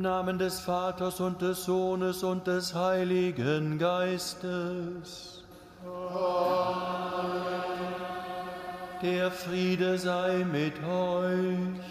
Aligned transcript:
Im 0.00 0.04
Namen 0.04 0.38
des 0.38 0.60
Vaters 0.60 1.20
und 1.20 1.42
des 1.42 1.66
Sohnes 1.66 2.22
und 2.22 2.46
des 2.46 2.74
Heiligen 2.74 3.76
Geistes. 3.78 5.44
Amen. 5.84 7.44
Der 9.02 9.30
Friede 9.30 9.98
sei 9.98 10.46
mit 10.50 10.72
euch. 10.82 11.82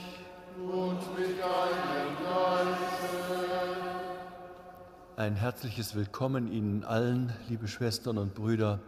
Und 0.58 0.98
mit 1.20 1.38
deinem 1.38 2.16
Geiste. 2.26 3.46
Ein 5.16 5.36
herzliches 5.36 5.94
Willkommen 5.94 6.52
Ihnen 6.52 6.84
allen, 6.84 7.32
liebe 7.48 7.68
Schwestern 7.68 8.18
und 8.18 8.34
Brüder, 8.34 8.80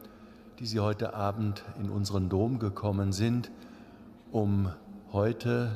die 0.57 0.65
Sie 0.65 0.79
heute 0.79 1.13
Abend 1.13 1.63
in 1.79 1.91
unseren 1.91 2.27
Dom 2.27 2.57
gekommen 2.57 3.13
sind, 3.13 3.51
um 4.31 4.71
heute 5.13 5.69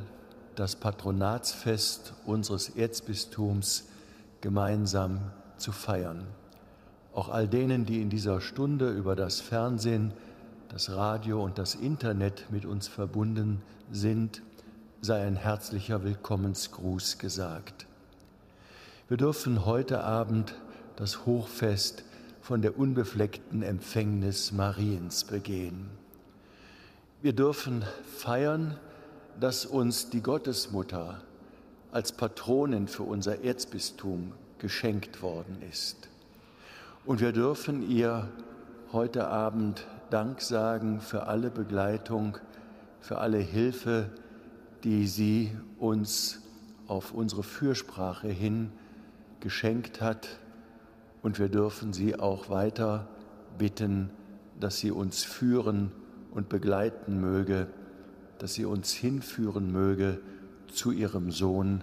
das 0.55 0.75
Patronatsfest 0.75 2.13
unseres 2.25 2.69
Erzbistums 2.69 3.87
gemeinsam 4.41 5.19
zu 5.57 5.71
feiern. 5.71 6.25
Auch 7.13 7.29
all 7.29 7.47
denen, 7.47 7.85
die 7.85 8.01
in 8.01 8.09
dieser 8.09 8.41
Stunde 8.41 8.91
über 8.91 9.15
das 9.15 9.41
Fernsehen, 9.41 10.13
das 10.69 10.91
Radio 10.91 11.43
und 11.43 11.57
das 11.57 11.75
Internet 11.75 12.47
mit 12.51 12.65
uns 12.65 12.87
verbunden 12.87 13.61
sind, 13.91 14.41
sei 15.01 15.25
ein 15.25 15.35
herzlicher 15.35 16.03
Willkommensgruß 16.03 17.17
gesagt. 17.17 17.85
Wir 19.07 19.17
dürfen 19.17 19.65
heute 19.65 20.03
Abend 20.03 20.55
das 20.95 21.25
Hochfest 21.25 22.03
von 22.41 22.61
der 22.61 22.77
unbefleckten 22.77 23.63
Empfängnis 23.63 24.51
Mariens 24.51 25.23
begehen. 25.23 25.89
Wir 27.21 27.33
dürfen 27.33 27.83
feiern, 28.17 28.77
dass 29.39 29.65
uns 29.65 30.09
die 30.09 30.21
Gottesmutter 30.21 31.21
als 31.91 32.11
Patronin 32.11 32.87
für 32.87 33.03
unser 33.03 33.43
Erzbistum 33.43 34.33
geschenkt 34.59 35.21
worden 35.21 35.57
ist. 35.69 36.09
Und 37.05 37.21
wir 37.21 37.31
dürfen 37.31 37.87
ihr 37.89 38.29
heute 38.91 39.27
Abend 39.27 39.85
Dank 40.09 40.41
sagen 40.41 41.01
für 41.01 41.27
alle 41.27 41.49
Begleitung, 41.49 42.37
für 42.99 43.17
alle 43.17 43.37
Hilfe, 43.37 44.09
die 44.83 45.07
sie 45.07 45.57
uns 45.79 46.41
auf 46.87 47.11
unsere 47.11 47.43
Fürsprache 47.43 48.27
hin 48.27 48.71
geschenkt 49.39 50.01
hat. 50.01 50.27
Und 51.21 51.39
wir 51.39 51.49
dürfen 51.49 51.91
sie 51.91 52.19
auch 52.19 52.49
weiter 52.49 53.07
bitten, 53.57 54.09
dass 54.59 54.79
sie 54.79 54.91
uns 54.91 55.23
führen 55.23 55.91
und 56.31 56.49
begleiten 56.49 57.19
möge 57.19 57.67
dass 58.39 58.53
sie 58.53 58.65
uns 58.65 58.93
hinführen 58.93 59.71
möge 59.71 60.19
zu 60.71 60.91
ihrem 60.91 61.31
Sohn, 61.31 61.81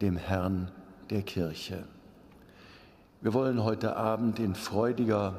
dem 0.00 0.16
Herrn 0.16 0.70
der 1.10 1.22
Kirche. 1.22 1.84
Wir 3.20 3.32
wollen 3.32 3.64
heute 3.64 3.96
Abend 3.96 4.38
in 4.38 4.54
freudiger 4.54 5.34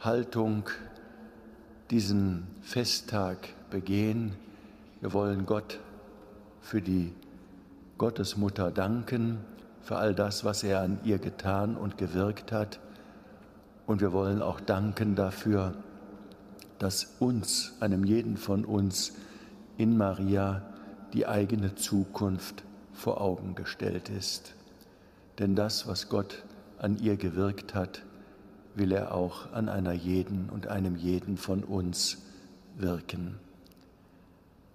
Haltung 0.00 0.64
diesen 1.90 2.46
Festtag 2.62 3.48
begehen. 3.70 4.34
Wir 5.00 5.12
wollen 5.12 5.44
Gott 5.44 5.80
für 6.60 6.80
die 6.80 7.12
Gottesmutter 7.96 8.70
danken, 8.70 9.38
für 9.82 9.96
all 9.96 10.14
das, 10.14 10.44
was 10.44 10.62
er 10.62 10.82
an 10.82 11.00
ihr 11.02 11.18
getan 11.18 11.76
und 11.76 11.98
gewirkt 11.98 12.52
hat. 12.52 12.78
Und 13.86 14.00
wir 14.00 14.12
wollen 14.12 14.42
auch 14.42 14.60
danken 14.60 15.16
dafür, 15.16 15.74
dass 16.78 17.16
uns, 17.18 17.74
einem 17.80 18.04
jeden 18.04 18.36
von 18.36 18.64
uns, 18.64 19.14
in 19.76 19.96
Maria 19.96 20.62
die 21.12 21.26
eigene 21.26 21.74
Zukunft 21.74 22.64
vor 22.92 23.20
Augen 23.20 23.54
gestellt 23.54 24.08
ist. 24.08 24.54
Denn 25.38 25.54
das, 25.54 25.86
was 25.86 26.08
Gott 26.08 26.44
an 26.78 26.98
ihr 26.98 27.16
gewirkt 27.16 27.74
hat, 27.74 28.02
will 28.74 28.92
er 28.92 29.14
auch 29.14 29.52
an 29.52 29.68
einer 29.68 29.92
jeden 29.92 30.48
und 30.50 30.68
einem 30.68 30.96
jeden 30.96 31.36
von 31.36 31.64
uns 31.64 32.18
wirken. 32.76 33.36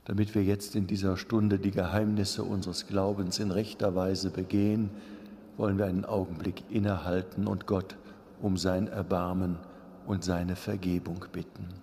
Damit 0.05 0.35
wir 0.35 0.43
jetzt 0.43 0.75
in 0.75 0.87
dieser 0.87 1.15
Stunde 1.15 1.59
die 1.59 1.71
Geheimnisse 1.71 2.43
unseres 2.43 2.87
Glaubens 2.87 3.39
in 3.39 3.51
rechter 3.51 3.95
Weise 3.95 4.29
begehen, 4.29 4.89
wollen 5.55 5.77
wir 5.77 5.85
einen 5.85 6.03
Augenblick 6.03 6.63
innehalten 6.69 7.47
und 7.47 7.67
Gott 7.67 7.95
um 8.41 8.57
sein 8.57 8.87
Erbarmen 8.87 9.57
und 10.05 10.23
seine 10.23 10.57
Vergebung 10.57 11.25
bitten. 11.31 11.82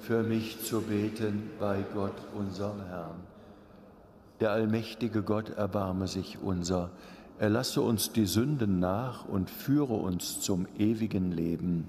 für 0.00 0.22
mich 0.22 0.64
zu 0.64 0.80
beten 0.82 1.50
bei 1.58 1.84
Gott, 1.94 2.14
unserem 2.34 2.84
Herrn. 2.88 3.20
Der 4.40 4.52
allmächtige 4.52 5.22
Gott 5.22 5.50
erbarme 5.50 6.06
sich 6.06 6.38
unser, 6.42 6.90
er 7.38 7.50
lasse 7.50 7.82
uns 7.82 8.12
die 8.12 8.26
Sünden 8.26 8.80
nach 8.80 9.28
und 9.28 9.48
führe 9.48 9.94
uns 9.94 10.40
zum 10.40 10.66
ewigen 10.76 11.30
Leben. 11.30 11.88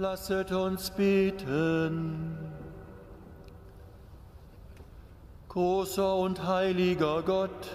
Lasset 0.00 0.50
uns 0.50 0.88
beten. 0.88 2.34
Großer 5.50 6.16
und 6.16 6.46
heiliger 6.46 7.20
Gott, 7.20 7.68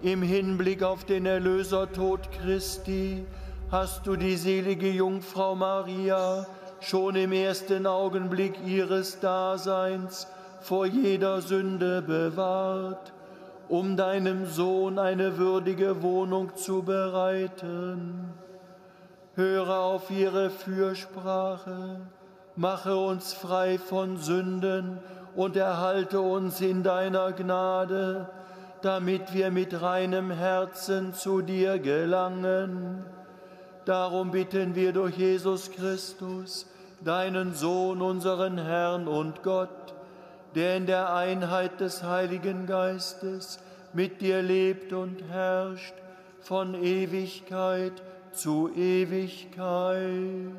im 0.00 0.22
Hinblick 0.22 0.84
auf 0.84 1.02
den 1.02 1.26
Erlösertod 1.26 2.30
Christi 2.30 3.26
hast 3.68 4.06
du 4.06 4.14
die 4.14 4.36
selige 4.36 4.90
Jungfrau 4.90 5.56
Maria 5.56 6.46
schon 6.78 7.16
im 7.16 7.32
ersten 7.32 7.84
Augenblick 7.84 8.54
ihres 8.64 9.18
Daseins 9.18 10.28
vor 10.60 10.86
jeder 10.86 11.40
Sünde 11.40 12.00
bewahrt, 12.00 13.12
um 13.68 13.96
deinem 13.96 14.46
Sohn 14.46 15.00
eine 15.00 15.36
würdige 15.36 16.00
Wohnung 16.00 16.54
zu 16.54 16.84
bereiten. 16.84 18.34
Höre 19.36 19.78
auf 19.78 20.10
ihre 20.10 20.50
Fürsprache, 20.50 22.00
mache 22.56 22.96
uns 22.96 23.32
frei 23.32 23.78
von 23.78 24.16
Sünden 24.16 24.98
und 25.36 25.56
erhalte 25.56 26.20
uns 26.20 26.60
in 26.60 26.82
deiner 26.82 27.32
Gnade, 27.32 28.28
damit 28.82 29.32
wir 29.32 29.50
mit 29.50 29.80
reinem 29.80 30.30
Herzen 30.30 31.14
zu 31.14 31.42
dir 31.42 31.78
gelangen. 31.78 33.04
Darum 33.84 34.32
bitten 34.32 34.74
wir 34.74 34.92
durch 34.92 35.16
Jesus 35.16 35.70
Christus, 35.70 36.66
deinen 37.04 37.54
Sohn, 37.54 38.02
unseren 38.02 38.58
Herrn 38.58 39.06
und 39.06 39.42
Gott, 39.42 39.94
der 40.54 40.76
in 40.76 40.86
der 40.86 41.14
Einheit 41.14 41.80
des 41.80 42.02
Heiligen 42.02 42.66
Geistes 42.66 43.60
mit 43.92 44.20
dir 44.20 44.42
lebt 44.42 44.92
und 44.92 45.22
herrscht 45.30 45.94
von 46.40 46.74
Ewigkeit 46.74 48.02
zu 48.32 48.70
Ewigkeit. 48.74 50.54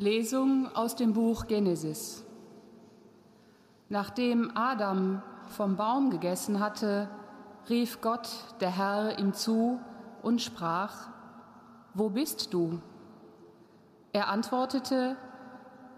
Lesung 0.00 0.74
aus 0.74 0.96
dem 0.96 1.12
Buch 1.12 1.46
Genesis. 1.46 2.24
Nachdem 3.90 4.50
Adam 4.56 5.22
vom 5.48 5.76
Baum 5.76 6.10
gegessen 6.10 6.58
hatte, 6.58 7.10
rief 7.68 8.00
Gott, 8.00 8.30
der 8.60 8.70
Herr, 8.70 9.18
ihm 9.18 9.34
zu 9.34 9.78
und 10.22 10.40
sprach, 10.40 11.08
Wo 11.94 12.08
bist 12.08 12.54
du? 12.54 12.80
Er 14.12 14.28
antwortete, 14.28 15.16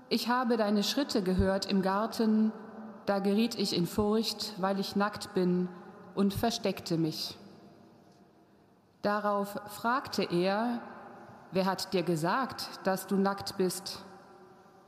Ich 0.08 0.28
habe 0.28 0.56
deine 0.56 0.82
Schritte 0.82 1.22
gehört 1.22 1.66
im 1.66 1.82
Garten, 1.82 2.52
da 3.06 3.18
geriet 3.18 3.58
ich 3.58 3.76
in 3.76 3.86
Furcht, 3.86 4.54
weil 4.58 4.80
ich 4.80 4.96
nackt 4.96 5.34
bin, 5.34 5.68
und 6.14 6.34
versteckte 6.34 6.98
mich. 6.98 7.36
Darauf 9.02 9.60
fragte 9.66 10.22
er, 10.22 10.80
Wer 11.54 11.66
hat 11.66 11.92
dir 11.92 12.02
gesagt, 12.02 12.80
dass 12.84 13.06
du 13.06 13.16
nackt 13.16 13.58
bist? 13.58 13.98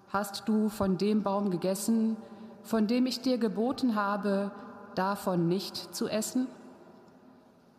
Hast 0.08 0.48
du 0.48 0.70
von 0.70 0.96
dem 0.96 1.22
Baum 1.22 1.50
gegessen, 1.50 2.16
von 2.62 2.86
dem 2.86 3.04
ich 3.04 3.20
dir 3.20 3.36
geboten 3.36 3.94
habe, 3.94 4.50
davon 4.94 5.48
nicht 5.48 5.94
zu 5.94 6.08
essen? 6.08 6.46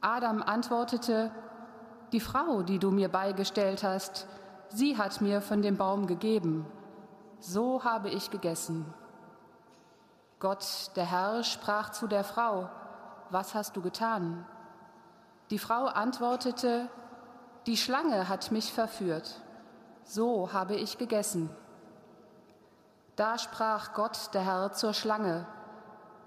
Adam 0.01 0.43
antwortete, 0.43 1.31
die 2.15 2.21
Frau, 2.21 2.61
die 2.61 2.79
du 2.79 2.91
mir 2.91 3.09
beigestellt 3.09 3.83
hast, 3.83 4.25
sie 4.69 4.97
hat 4.97 5.19
mir 5.19 5.41
von 5.41 5.61
dem 5.61 5.75
Baum 5.75 6.07
gegeben. 6.07 6.65
So 7.41 7.83
habe 7.83 8.09
ich 8.09 8.31
gegessen. 8.31 8.85
Gott, 10.39 10.65
der 10.95 11.11
Herr, 11.11 11.43
sprach 11.43 11.91
zu 11.91 12.07
der 12.07 12.23
Frau, 12.23 12.69
was 13.31 13.53
hast 13.53 13.75
du 13.75 13.81
getan? 13.81 14.45
Die 15.49 15.59
Frau 15.59 15.87
antwortete, 15.87 16.87
die 17.65 17.75
Schlange 17.75 18.29
hat 18.29 18.49
mich 18.49 18.71
verführt, 18.71 19.41
so 20.05 20.53
habe 20.53 20.75
ich 20.75 20.97
gegessen. 20.97 21.49
Da 23.17 23.37
sprach 23.37 23.93
Gott, 23.93 24.33
der 24.33 24.45
Herr, 24.45 24.71
zur 24.71 24.93
Schlange, 24.93 25.45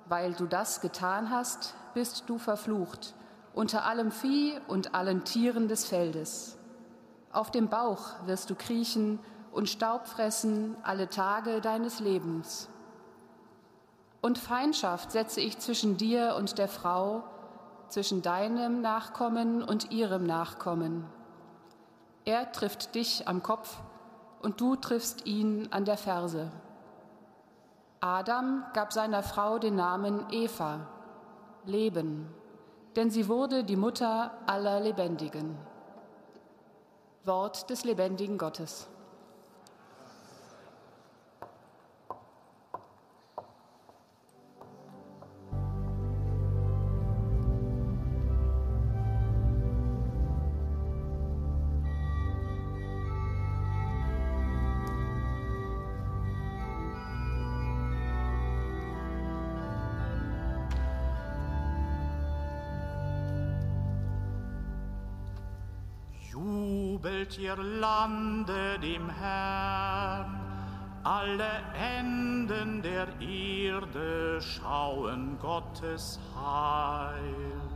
weil 0.04 0.34
du 0.34 0.44
das 0.44 0.82
getan 0.82 1.30
hast, 1.30 1.74
bist 1.94 2.24
du 2.28 2.36
verflucht 2.36 3.14
unter 3.54 3.84
allem 3.84 4.10
Vieh 4.10 4.58
und 4.68 4.94
allen 4.94 5.24
Tieren 5.24 5.68
des 5.68 5.84
Feldes. 5.84 6.58
Auf 7.32 7.50
dem 7.50 7.68
Bauch 7.68 8.14
wirst 8.26 8.50
du 8.50 8.54
kriechen 8.54 9.18
und 9.52 9.68
Staub 9.68 10.06
fressen 10.06 10.76
alle 10.82 11.08
Tage 11.08 11.60
deines 11.60 12.00
Lebens. 12.00 12.68
Und 14.20 14.38
Feindschaft 14.38 15.12
setze 15.12 15.40
ich 15.40 15.58
zwischen 15.58 15.96
dir 15.96 16.34
und 16.36 16.58
der 16.58 16.68
Frau, 16.68 17.24
zwischen 17.88 18.22
deinem 18.22 18.80
Nachkommen 18.80 19.62
und 19.62 19.90
ihrem 19.90 20.24
Nachkommen. 20.24 21.04
Er 22.24 22.52
trifft 22.52 22.94
dich 22.94 23.26
am 23.26 23.42
Kopf 23.42 23.78
und 24.42 24.60
du 24.60 24.76
triffst 24.76 25.26
ihn 25.26 25.68
an 25.70 25.84
der 25.84 25.96
Ferse. 25.96 26.50
Adam 28.00 28.64
gab 28.74 28.92
seiner 28.92 29.22
Frau 29.22 29.58
den 29.58 29.76
Namen 29.76 30.26
Eva, 30.30 30.86
Leben, 31.64 32.28
denn 32.96 33.10
sie 33.10 33.28
wurde 33.28 33.64
die 33.64 33.76
Mutter 33.76 34.32
aller 34.46 34.80
Lebendigen. 34.80 35.56
Wort 37.24 37.68
des 37.70 37.84
lebendigen 37.84 38.38
Gottes. 38.38 38.88
Jubelt 67.28 67.38
ihr 67.38 67.56
Lande 67.56 68.78
dem 68.80 69.10
Herrn. 69.10 70.40
Alle 71.04 71.62
Enden 71.74 72.82
der 72.82 73.08
Erde 73.20 74.40
schauen 74.40 75.38
Gottes 75.40 76.18
Heil. 76.34 77.68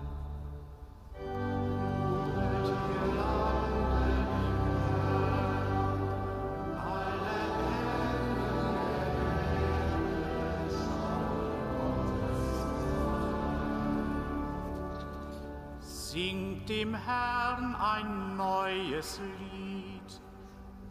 Singt 16.12 16.68
dem 16.68 16.94
Herrn 16.94 17.74
ein 17.74 18.36
neues 18.36 19.18
Lied, 19.18 20.20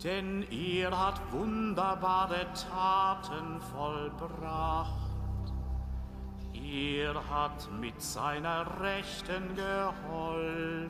denn 0.03 0.41
er 0.49 0.97
hat 0.97 1.21
wunderbare 1.31 2.47
Taten 2.53 3.61
vollbracht. 3.71 5.53
Er 6.55 7.13
hat 7.29 7.69
mit 7.79 8.01
seiner 8.01 8.65
Rechten 8.81 9.55
geholfen 9.55 10.89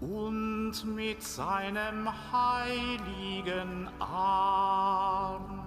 und 0.00 0.84
mit 0.94 1.20
seinem 1.20 2.08
heiligen 2.30 3.88
Arm. 3.98 5.64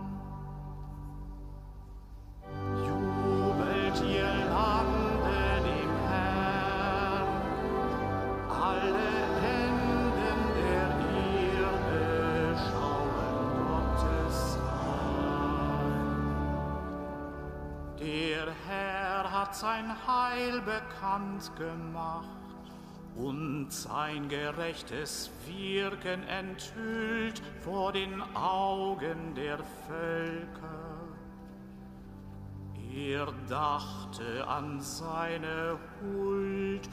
Jubelt 2.86 4.02
ihr 4.10 4.46
Lande 4.50 5.11
sein 19.62 19.96
Heil 20.08 20.60
bekannt 20.62 21.52
gemacht 21.56 22.28
und 23.16 23.72
sein 23.72 24.28
gerechtes 24.28 25.30
Wirken 25.46 26.24
enthüllt 26.24 27.44
vor 27.60 27.92
den 27.92 28.24
Augen 28.36 29.36
der 29.36 29.60
Völker. 29.88 30.98
Er 32.92 33.32
dachte 33.48 34.48
an 34.48 34.82
seine 34.82 35.78
Huld 36.02 36.90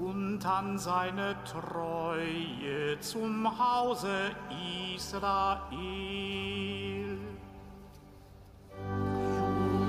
und 0.00 0.44
an 0.46 0.78
seine 0.78 1.34
Treue 1.44 2.98
zum 3.00 3.46
Hause 3.58 4.30
Israel. 4.94 5.58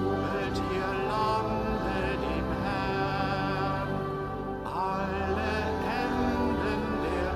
Jubelt 0.01 0.57
ihr 0.73 0.93
Lande 1.07 2.17
dem 2.25 2.49
Herrn, 2.63 3.91
alle 4.65 5.51
Enden 6.01 6.83
der 7.03 7.33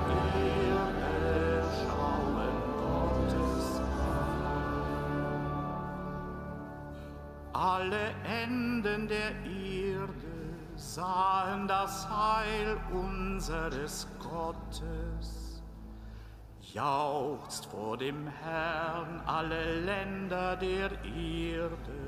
Erde 0.74 1.62
schauen 1.80 2.54
Gottes 2.80 3.64
an. 3.78 4.34
Alle 7.52 8.04
Enden 8.24 9.02
der 9.08 9.30
Erde 9.30 9.63
sahen 10.94 11.66
das 11.66 12.08
Heil 12.08 12.76
unseres 12.92 14.06
Gottes. 14.20 15.60
Jauchzt 16.72 17.66
vor 17.66 17.98
dem 17.98 18.28
Herrn 18.28 19.20
alle 19.26 19.80
Länder 19.80 20.54
der 20.56 20.90
Erde. 21.04 22.00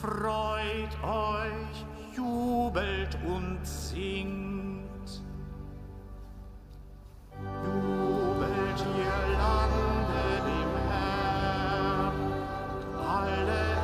Freut 0.00 0.94
euch, 1.04 1.86
jubelt 2.16 3.16
und 3.24 3.64
singt. 3.64 5.22
Jubelt 7.64 8.80
ihr 8.98 9.18
Lande 9.38 10.26
dem 10.50 10.72
Herrn, 10.90 12.14
alle 12.98 13.75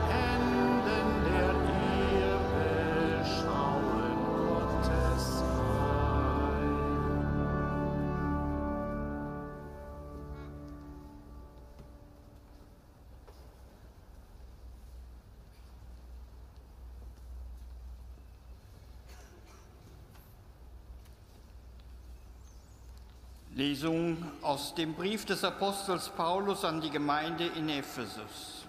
Lesung 23.62 24.16
aus 24.42 24.74
dem 24.74 24.92
Brief 24.94 25.24
des 25.24 25.44
Apostels 25.44 26.08
Paulus 26.08 26.64
an 26.64 26.80
die 26.80 26.90
Gemeinde 26.90 27.46
in 27.46 27.68
Ephesus. 27.68 28.66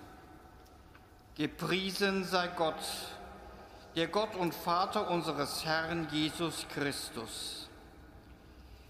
Gepriesen 1.35 2.23
sei 2.25 2.47
Gott, 2.55 2.75
der 3.95 4.07
Gott 4.07 4.35
und 4.35 4.53
Vater 4.53 5.09
unseres 5.09 5.65
Herrn 5.65 6.07
Jesus 6.11 6.67
Christus. 6.75 7.69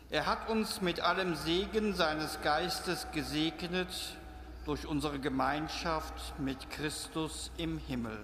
Er 0.10 0.26
hat 0.26 0.50
uns 0.50 0.82
mit 0.82 1.00
allem 1.00 1.36
Segen 1.36 1.94
seines 1.94 2.42
Geistes 2.42 3.08
gesegnet 3.14 4.18
durch 4.66 4.86
unsere 4.86 5.20
Gemeinschaft 5.20 6.38
mit 6.38 6.70
Christus 6.70 7.50
im 7.56 7.78
Himmel. 7.78 8.20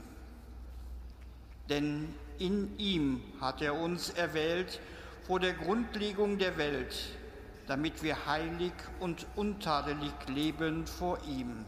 Denn 1.69 2.13
in 2.39 2.77
ihm 2.77 3.23
hat 3.39 3.61
er 3.61 3.75
uns 3.75 4.09
erwählt 4.09 4.81
vor 5.25 5.39
der 5.39 5.53
Grundlegung 5.53 6.39
der 6.39 6.57
Welt, 6.57 6.93
damit 7.69 8.01
wir 8.01 8.25
heilig 8.25 8.73
und 8.99 9.27
untadelig 9.35 10.11
leben 10.25 10.87
vor 10.87 11.19
ihm. 11.27 11.65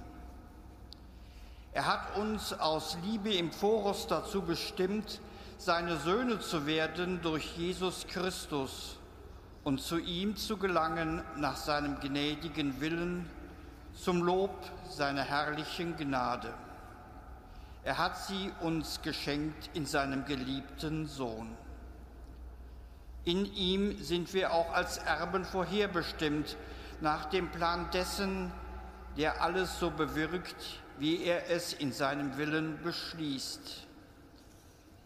Er 1.74 1.86
hat 1.86 2.18
uns 2.18 2.54
aus 2.54 2.98
Liebe 3.06 3.32
im 3.32 3.52
Voraus 3.52 4.08
dazu 4.08 4.42
bestimmt, 4.42 5.22
seine 5.60 5.98
Söhne 5.98 6.40
zu 6.40 6.66
werden 6.66 7.22
durch 7.22 7.56
Jesus 7.56 8.08
Christus 8.08 8.98
und 9.64 9.80
zu 9.80 10.00
ihm 10.00 10.36
zu 10.38 10.58
gelangen 10.58 11.22
nach 11.38 11.56
seinem 11.56 12.00
gnädigen 12.00 12.82
Willen, 12.82 13.30
zum 13.94 14.24
Lob 14.24 14.56
seiner 14.90 15.22
herrlichen 15.22 15.98
Gnade. 15.98 16.52
Er 17.84 18.00
hat 18.00 18.18
sie 18.18 18.52
uns 18.62 19.04
geschenkt 19.04 19.70
in 19.76 19.86
seinem 19.86 20.26
geliebten 20.26 21.06
Sohn. 21.06 21.56
In 23.24 23.54
ihm 23.54 24.04
sind 24.04 24.34
wir 24.34 24.52
auch 24.52 24.74
als 24.74 24.98
Erben 24.98 25.46
vorherbestimmt, 25.46 26.58
nach 27.02 27.26
dem 27.26 27.50
Plan 27.50 27.90
dessen, 27.92 28.52
der 29.18 29.42
alles 29.42 29.80
so 29.80 29.92
bewirkt, 29.92 30.82
wie 30.98 31.24
er 31.24 31.50
es 31.50 31.74
in 31.74 31.92
seinem 31.92 32.38
Willen 32.38 32.82
beschließt. 32.84 33.88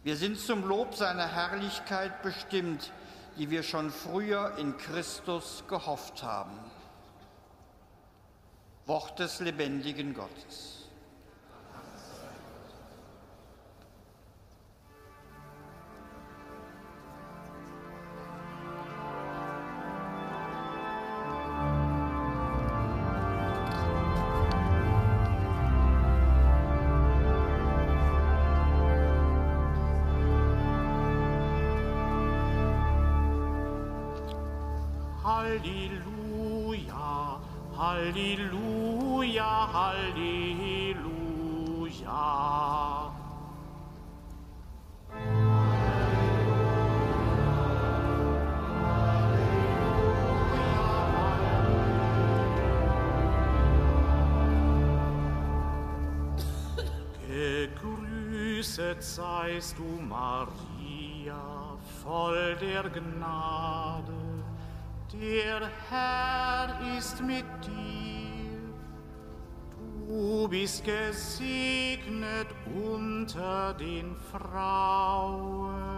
Wir 0.04 0.16
sind 0.16 0.40
zum 0.40 0.68
Lob 0.68 0.96
seiner 0.96 1.28
Herrlichkeit 1.28 2.22
bestimmt, 2.22 2.92
die 3.38 3.50
wir 3.50 3.64
schon 3.64 3.90
früher 3.90 4.58
in 4.58 4.78
Christus 4.78 5.64
gehofft 5.68 6.24
haben. 6.24 6.58
Wort 8.86 9.20
des 9.20 9.40
lebendigen 9.40 10.14
Gottes. 10.14 10.75
Seist 59.56 59.78
du, 59.78 60.02
Maria, 60.02 61.78
voll 62.04 62.58
der 62.60 62.84
Gnade. 62.90 64.12
Der 65.14 65.70
Herr 65.90 66.98
ist 66.98 67.22
mit 67.22 67.46
dir. 67.64 68.60
Du 70.08 70.48
bist 70.50 70.84
gesegnet 70.84 72.48
unter 72.76 73.74
den 73.76 74.16
Frauen. 74.32 75.95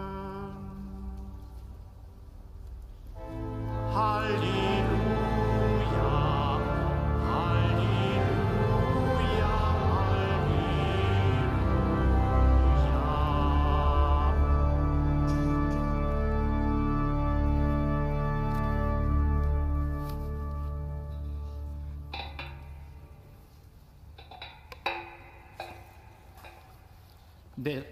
Der, 27.60 27.82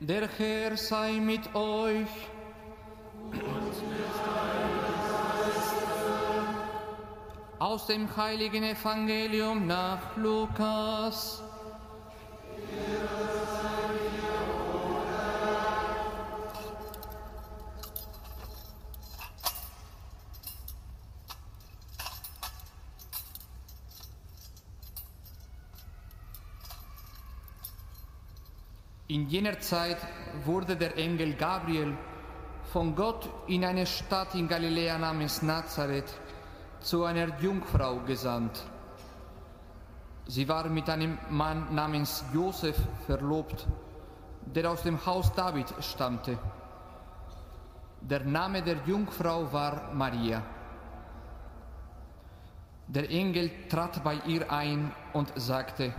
der 0.00 0.28
Herr 0.38 0.76
sei 0.76 1.12
mit 1.20 1.54
euch. 1.54 2.08
Aus 7.60 7.86
dem 7.86 8.08
heiligen 8.16 8.64
Evangelium 8.64 9.68
nach 9.68 10.16
Lukas. 10.16 11.44
In 29.14 29.28
jener 29.28 29.60
Zeit 29.60 29.98
wurde 30.44 30.74
der 30.76 30.98
Engel 30.98 31.34
Gabriel 31.34 31.96
von 32.72 32.96
Gott 32.96 33.30
in 33.46 33.64
eine 33.64 33.86
Stadt 33.86 34.34
in 34.34 34.48
Galiläa 34.48 34.98
namens 34.98 35.40
Nazareth 35.40 36.12
zu 36.80 37.04
einer 37.04 37.28
Jungfrau 37.38 38.00
gesandt. 38.00 38.60
Sie 40.26 40.48
war 40.48 40.68
mit 40.68 40.90
einem 40.90 41.16
Mann 41.30 41.72
namens 41.72 42.24
Josef 42.34 42.76
verlobt, 43.06 43.68
der 44.52 44.68
aus 44.68 44.82
dem 44.82 44.98
Haus 45.06 45.32
David 45.32 45.72
stammte. 45.78 46.36
Der 48.00 48.24
Name 48.24 48.62
der 48.62 48.78
Jungfrau 48.84 49.52
war 49.52 49.94
Maria. 49.94 50.42
Der 52.88 53.08
Engel 53.08 53.68
trat 53.68 54.02
bei 54.02 54.16
ihr 54.26 54.50
ein 54.50 54.90
und 55.12 55.32
sagte, 55.36 55.94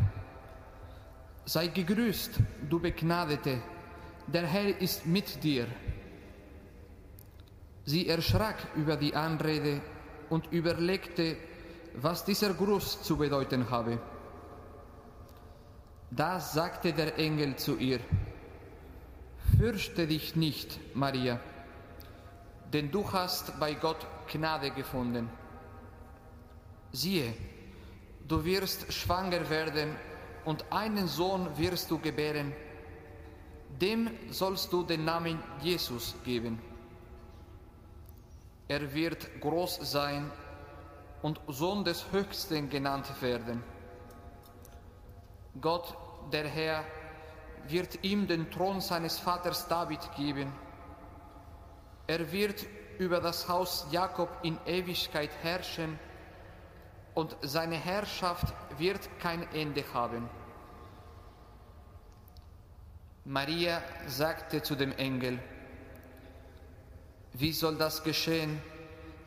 Sei 1.46 1.68
gegrüßt, 1.68 2.40
du 2.68 2.80
Begnadete, 2.80 3.62
der 4.26 4.48
Herr 4.48 4.82
ist 4.82 5.06
mit 5.06 5.44
dir. 5.44 5.68
Sie 7.84 8.08
erschrak 8.08 8.56
über 8.76 8.96
die 8.98 9.14
Anrede 9.14 9.80
und 10.30 10.52
überlegte, 10.52 11.38
was 11.94 12.26
dieser 12.26 12.56
Gruß 12.56 13.04
zu 13.04 13.18
bedeuten 13.18 13.70
habe. 13.70 14.00
Da 16.10 16.40
sagte 16.40 16.94
der 16.94 17.18
Engel 17.20 17.56
zu 17.58 17.78
ihr, 17.78 18.00
Fürchte 19.60 20.08
dich 20.08 20.36
nicht, 20.36 20.80
Maria, 20.96 21.40
denn 22.74 22.90
du 22.90 23.10
hast 23.14 23.60
bei 23.60 23.76
Gott 23.76 24.08
Gnade 24.32 24.72
gefunden. 24.72 25.30
Siehe, 26.92 27.34
du 28.28 28.44
wirst 28.44 28.92
schwanger 28.92 29.48
werden 29.50 29.96
und 30.46 30.72
einen 30.72 31.08
Sohn 31.08 31.58
wirst 31.58 31.92
du 31.92 32.00
gebären. 32.00 32.54
Dem 33.82 34.10
sollst 34.30 34.72
du 34.72 34.84
den 34.84 35.04
Namen 35.04 35.44
Jesus 35.62 36.16
geben. 36.24 36.62
Er 38.68 38.94
wird 38.94 39.42
groß 39.42 39.80
sein 39.92 40.32
und 41.22 41.42
Sohn 41.48 41.84
des 41.84 42.12
Höchsten 42.12 42.70
genannt 42.70 43.08
werden. 43.22 43.64
Gott, 45.60 45.98
der 46.32 46.48
Herr, 46.48 46.84
wird 47.68 48.04
ihm 48.04 48.28
den 48.28 48.50
Thron 48.52 48.82
seines 48.82 49.18
Vaters 49.18 49.68
David 49.68 50.00
geben. 50.16 50.52
Er 52.08 52.32
wird 52.32 52.66
über 53.00 53.20
das 53.20 53.50
Haus 53.50 53.88
Jakob 53.92 54.30
in 54.44 54.58
Ewigkeit 54.66 55.32
herrschen 55.42 56.00
und 57.16 57.36
seine 57.42 57.78
Herrschaft 57.78 58.54
wird 58.78 59.10
kein 59.20 59.52
Ende 59.54 59.84
haben. 59.94 60.30
Maria 63.24 63.82
sagte 64.06 64.62
zu 64.62 64.76
dem 64.76 64.92
Engel, 64.92 65.40
wie 67.34 67.52
soll 67.52 67.76
das 67.78 68.04
geschehen, 68.04 68.62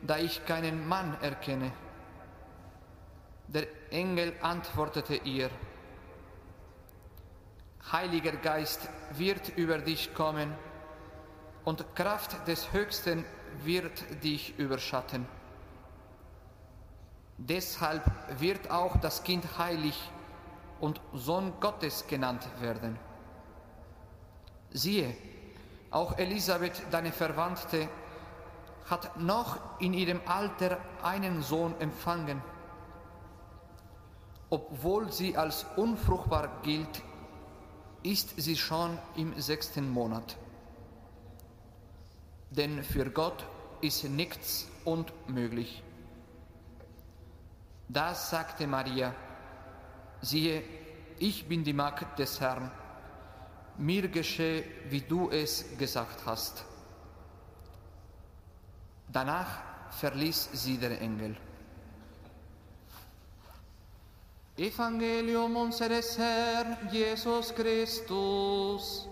da 0.03 0.19
ich 0.19 0.45
keinen 0.47 0.87
Mann 0.87 1.17
erkenne? 1.21 1.73
Der 3.49 3.67
Engel 3.91 4.35
antwortete 4.41 5.17
ihr, 5.17 5.51
Heiliger 7.91 8.33
Geist 8.33 8.89
wird 9.13 9.57
über 9.57 9.79
dich 9.79 10.13
kommen 10.13 10.55
und 11.65 11.97
Kraft 11.97 12.47
des 12.47 12.73
Höchsten 12.73 13.25
wird 13.65 14.23
dich 14.23 14.59
überschatten. 14.59 15.38
Deshalb 17.39 18.03
wird 18.41 18.71
auch 18.71 18.97
das 18.97 19.23
Kind 19.23 19.59
heilig 19.59 19.97
und 20.81 21.01
Sohn 21.15 21.53
Gottes 21.61 22.07
genannt 22.09 22.47
werden. 22.61 22.99
Siehe, 24.71 25.17
auch 25.91 26.19
Elisabeth, 26.19 26.83
deine 26.91 27.13
Verwandte, 27.13 27.89
hat 28.91 29.19
noch 29.21 29.59
in 29.81 29.95
ihrem 29.95 30.21
Alter 30.27 30.79
einen 31.03 31.43
Sohn 31.43 31.75
empfangen. 31.81 32.43
Obwohl 34.51 35.13
sie 35.13 35.37
als 35.37 35.65
unfruchtbar 35.77 36.61
gilt, 36.63 37.03
ist 38.03 38.35
sie 38.41 38.57
schon 38.57 38.99
im 39.17 39.39
sechsten 39.41 39.91
Monat. 39.91 40.37
Denn 42.51 42.83
für 42.83 43.11
Gott 43.11 43.45
ist 43.81 44.05
nichts 44.05 44.67
unmöglich. 44.85 45.83
Da 47.89 48.15
sagte 48.15 48.67
Maria, 48.67 49.15
siehe, 50.21 50.63
ich 51.19 51.49
bin 51.49 51.65
die 51.65 51.73
Magd 51.73 52.19
des 52.19 52.41
Herrn, 52.41 52.71
mir 53.79 54.09
geschehe, 54.09 54.65
wie 54.91 55.01
du 55.01 55.31
es 55.31 55.77
gesagt 55.79 56.27
hast. 56.27 56.65
Danach 59.11 59.63
verließ 59.91 60.51
sie 60.53 60.77
der 60.77 61.01
Engel. 61.01 61.37
Evangelium 64.57 65.57
unseres 65.57 66.19
Herrn 66.19 66.77
Jesus 66.91 67.55
Christus. 67.55 69.09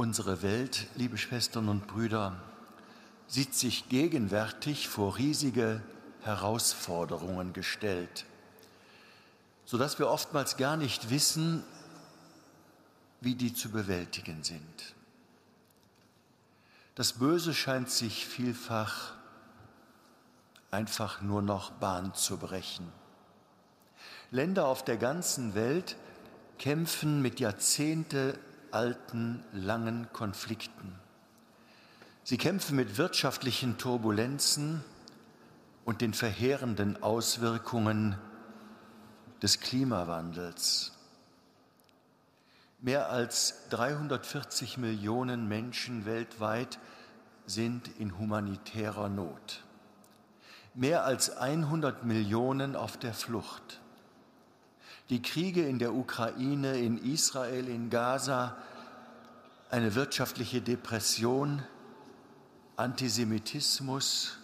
Unsere 0.00 0.40
Welt, 0.40 0.86
liebe 0.96 1.18
Schwestern 1.18 1.68
und 1.68 1.86
Brüder, 1.86 2.40
sieht 3.26 3.54
sich 3.54 3.90
gegenwärtig 3.90 4.88
vor 4.88 5.18
riesige 5.18 5.82
Herausforderungen 6.22 7.52
gestellt, 7.52 8.24
sodass 9.66 9.98
wir 9.98 10.08
oftmals 10.08 10.56
gar 10.56 10.78
nicht 10.78 11.10
wissen, 11.10 11.64
wie 13.20 13.34
die 13.34 13.52
zu 13.52 13.68
bewältigen 13.68 14.42
sind. 14.42 14.94
Das 16.94 17.12
Böse 17.12 17.52
scheint 17.52 17.90
sich 17.90 18.24
vielfach 18.24 19.12
einfach 20.70 21.20
nur 21.20 21.42
noch 21.42 21.72
Bahn 21.72 22.14
zu 22.14 22.38
brechen. 22.38 22.90
Länder 24.30 24.64
auf 24.64 24.82
der 24.82 24.96
ganzen 24.96 25.54
Welt 25.54 25.96
kämpfen 26.58 27.20
mit 27.20 27.38
Jahrzehnte 27.38 28.38
alten, 28.72 29.44
langen 29.52 30.08
Konflikten. 30.12 30.94
Sie 32.22 32.38
kämpfen 32.38 32.76
mit 32.76 32.98
wirtschaftlichen 32.98 33.78
Turbulenzen 33.78 34.84
und 35.84 36.00
den 36.00 36.14
verheerenden 36.14 37.02
Auswirkungen 37.02 38.16
des 39.42 39.60
Klimawandels. 39.60 40.92
Mehr 42.80 43.10
als 43.10 43.68
340 43.70 44.78
Millionen 44.78 45.48
Menschen 45.48 46.06
weltweit 46.06 46.78
sind 47.46 47.88
in 47.98 48.18
humanitärer 48.18 49.08
Not. 49.08 49.64
Mehr 50.74 51.04
als 51.04 51.36
100 51.36 52.04
Millionen 52.04 52.76
auf 52.76 52.96
der 52.96 53.12
Flucht. 53.12 53.79
Die 55.10 55.20
Kriege 55.20 55.66
in 55.66 55.80
der 55.80 55.92
Ukraine, 55.92 56.78
in 56.78 56.96
Israel, 56.96 57.66
in 57.66 57.90
Gaza, 57.90 58.56
eine 59.68 59.96
wirtschaftliche 59.96 60.62
Depression, 60.62 61.64
Antisemitismus 62.76 64.38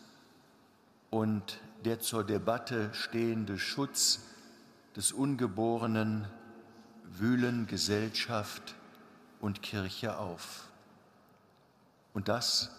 und 1.11 1.61
der 1.85 2.01
zur 2.01 2.25
Debatte 2.25 2.91
stehende 2.95 3.61
Schutz 3.61 4.23
des 4.97 5.13
Ungeborenen 5.13 6.27
wühlen 7.05 7.69
Gesellschaft 7.69 8.75
und 9.41 9.63
Kirche 9.63 10.19
auf. 10.19 10.65
Und 12.13 12.27
das, 12.27 12.73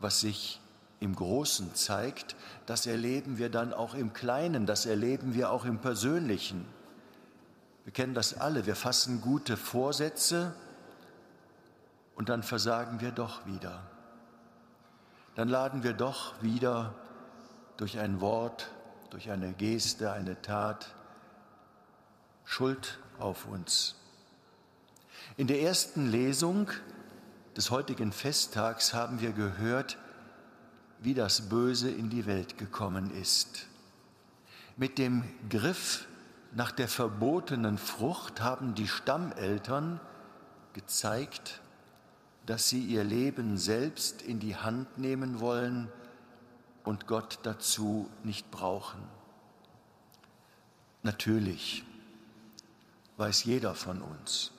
was 0.00 0.20
sich 0.20 0.60
im 1.00 1.16
Großen 1.16 1.74
zeigt, 1.74 2.36
das 2.66 2.86
erleben 2.86 3.38
wir 3.38 3.48
dann 3.48 3.72
auch 3.72 3.94
im 3.94 4.12
Kleinen, 4.12 4.66
das 4.66 4.84
erleben 4.84 5.34
wir 5.34 5.50
auch 5.50 5.64
im 5.64 5.78
Persönlichen. 5.78 6.66
Wir 7.86 7.92
kennen 7.92 8.12
das 8.12 8.38
alle, 8.38 8.66
wir 8.66 8.76
fassen 8.76 9.22
gute 9.22 9.56
Vorsätze, 9.56 10.52
und 12.16 12.30
dann 12.30 12.42
versagen 12.42 13.00
wir 13.00 13.12
doch 13.12 13.46
wieder. 13.46 13.82
Dann 15.36 15.48
laden 15.48 15.84
wir 15.84 15.92
doch 15.92 16.42
wieder 16.42 16.94
durch 17.76 17.98
ein 17.98 18.20
Wort, 18.20 18.70
durch 19.10 19.30
eine 19.30 19.52
Geste, 19.52 20.10
eine 20.10 20.40
Tat 20.42 20.94
Schuld 22.44 22.98
auf 23.18 23.46
uns. 23.46 23.94
In 25.36 25.46
der 25.46 25.60
ersten 25.60 26.10
Lesung 26.10 26.70
des 27.56 27.70
heutigen 27.70 28.12
Festtags 28.12 28.94
haben 28.94 29.20
wir 29.20 29.32
gehört, 29.32 29.98
wie 31.00 31.14
das 31.14 31.50
Böse 31.50 31.90
in 31.90 32.08
die 32.08 32.26
Welt 32.26 32.56
gekommen 32.56 33.10
ist. 33.10 33.66
Mit 34.76 34.98
dem 34.98 35.22
Griff 35.50 36.08
nach 36.56 36.72
der 36.72 36.88
verbotenen 36.88 37.76
Frucht 37.76 38.40
haben 38.40 38.74
die 38.74 38.88
Stammeltern 38.88 40.00
gezeigt, 40.72 41.60
dass 42.46 42.70
sie 42.70 42.80
ihr 42.80 43.04
Leben 43.04 43.58
selbst 43.58 44.22
in 44.22 44.40
die 44.40 44.56
Hand 44.56 44.96
nehmen 44.96 45.40
wollen 45.40 45.92
und 46.82 47.06
Gott 47.06 47.40
dazu 47.42 48.08
nicht 48.24 48.50
brauchen. 48.50 49.02
Natürlich 51.02 51.84
weiß 53.18 53.44
jeder 53.44 53.74
von 53.74 54.00
uns, 54.00 54.52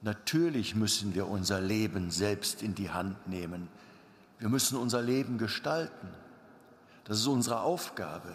natürlich 0.00 0.74
müssen 0.74 1.14
wir 1.14 1.28
unser 1.28 1.60
Leben 1.60 2.10
selbst 2.10 2.62
in 2.62 2.74
die 2.74 2.88
Hand 2.88 3.28
nehmen. 3.28 3.68
Wir 4.38 4.48
müssen 4.48 4.78
unser 4.78 5.02
Leben 5.02 5.36
gestalten. 5.36 6.08
Das 7.04 7.18
ist 7.18 7.26
unsere 7.26 7.60
Aufgabe. 7.60 8.34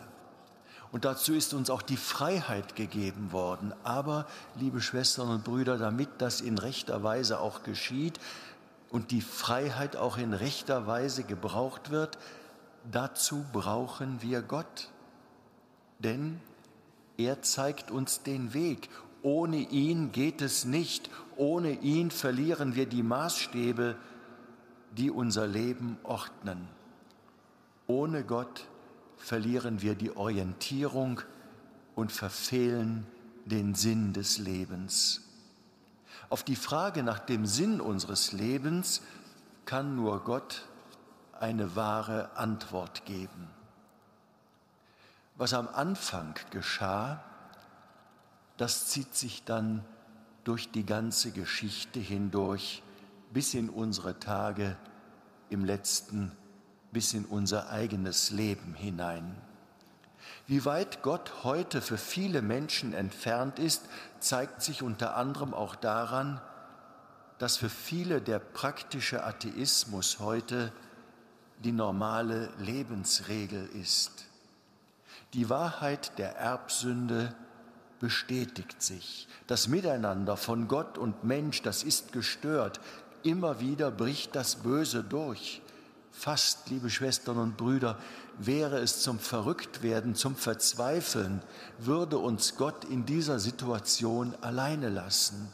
Und 0.92 1.06
dazu 1.06 1.34
ist 1.34 1.54
uns 1.54 1.70
auch 1.70 1.82
die 1.82 1.98
Freiheit 1.98 2.76
gegeben 2.76 3.32
worden. 3.32 3.74
Aber, 3.84 4.28
liebe 4.56 4.82
Schwestern 4.82 5.30
und 5.30 5.44
Brüder, 5.44 5.78
damit 5.78 6.10
das 6.18 6.42
in 6.42 6.58
rechter 6.58 7.02
Weise 7.02 7.40
auch 7.40 7.64
geschieht 7.64 8.20
und 8.90 9.12
die 9.12 9.22
Freiheit 9.22 9.96
auch 9.96 10.18
in 10.18 10.34
rechter 10.34 10.88
Weise 10.88 11.24
gebraucht 11.24 11.92
wird, 11.92 12.18
dazu 12.92 13.46
brauchen 13.54 14.22
wir 14.22 14.42
Gott. 14.42 14.90
Denn 16.00 16.42
er 17.18 17.42
zeigt 17.42 17.90
uns 17.90 18.24
den 18.24 18.54
Weg. 18.54 18.90
Ohne 19.22 19.58
ihn 19.58 20.12
geht 20.12 20.42
es 20.42 20.66
nicht. 20.66 21.10
Ohne 21.38 21.72
ihn 21.72 22.12
verlieren 22.12 22.76
wir 22.76 22.86
die 22.86 23.04
Maßstäbe, 23.04 23.96
die 24.98 25.10
unser 25.10 25.48
Leben 25.48 25.98
ordnen. 26.04 26.68
Ohne 27.88 28.24
Gott 28.24 28.66
verlieren 29.22 29.82
wir 29.82 29.96
die 29.96 30.16
Orientierung 30.16 31.22
und 31.96 32.12
verfehlen 32.12 33.06
den 33.46 33.76
Sinn 33.76 34.14
des 34.14 34.38
Lebens. 34.38 35.22
Auf 36.30 36.44
die 36.44 36.56
Frage 36.56 37.04
nach 37.04 37.20
dem 37.20 37.46
Sinn 37.46 37.82
unseres 37.82 38.32
Lebens 38.32 39.02
kann 39.66 39.96
nur 39.96 40.24
Gott 40.24 40.68
eine 41.40 41.76
wahre 41.76 42.36
Antwort 42.36 43.06
geben. 43.06 43.48
Was 45.36 45.54
am 45.54 45.68
Anfang 45.68 46.36
geschah, 46.52 47.24
das 48.58 48.88
zieht 48.88 49.16
sich 49.16 49.44
dann 49.44 49.84
durch 50.44 50.72
die 50.72 50.86
ganze 50.86 51.32
Geschichte 51.32 52.00
hindurch 52.00 52.84
bis 53.34 53.54
in 53.54 53.70
unsere 53.70 54.20
Tage 54.20 54.78
im 55.50 55.66
letzten 55.66 56.32
bis 56.92 57.14
in 57.14 57.26
unser 57.26 57.70
eigenes 57.70 58.32
Leben 58.32 58.74
hinein. 58.74 59.36
Wie 60.48 60.66
weit 60.66 61.02
Gott 61.02 61.44
heute 61.44 61.82
für 61.82 61.98
viele 61.98 62.42
Menschen 62.42 62.94
entfernt 62.94 63.60
ist, 63.60 63.86
zeigt 64.20 64.62
sich 64.62 64.84
unter 64.84 65.16
anderem 65.16 65.54
auch 65.54 65.76
daran, 65.76 66.42
dass 67.38 67.58
für 67.58 67.70
viele 67.70 68.22
der 68.22 68.40
praktische 68.40 69.24
Atheismus 69.24 70.20
heute 70.20 70.72
die 71.64 71.72
normale 71.72 72.50
Lebensregel 72.60 73.68
ist. 73.82 74.26
Die 75.34 75.50
Wahrheit 75.50 76.18
der 76.18 76.36
Erbsünde 76.36 77.34
bestätigt 78.00 78.82
sich. 78.82 79.28
Das 79.48 79.68
Miteinander 79.68 80.36
von 80.36 80.68
Gott 80.68 80.98
und 80.98 81.24
Mensch, 81.24 81.62
das 81.62 81.84
ist 81.84 82.12
gestört. 82.12 82.82
Immer 83.24 83.60
wieder 83.60 83.92
bricht 83.92 84.36
das 84.36 84.56
Böse 84.58 85.04
durch. 85.04 85.62
Fast, 86.12 86.70
liebe 86.70 86.90
Schwestern 86.90 87.38
und 87.38 87.58
Brüder, 87.58 87.98
wäre 88.38 88.80
es 88.80 89.02
zum 89.02 89.20
Verrücktwerden, 89.20 90.16
zum 90.16 90.36
Verzweifeln, 90.36 91.42
würde 91.78 92.18
uns 92.18 92.58
Gott 92.58 92.86
in 92.86 93.06
dieser 93.06 93.40
Situation 93.40 94.36
alleine 94.42 94.90
lassen. 94.90 95.52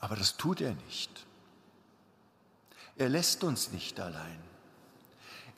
Aber 0.00 0.16
das 0.16 0.36
tut 0.36 0.60
er 0.60 0.74
nicht. 0.86 1.26
Er 2.96 3.08
lässt 3.08 3.44
uns 3.44 3.72
nicht 3.72 4.00
allein. 4.00 4.38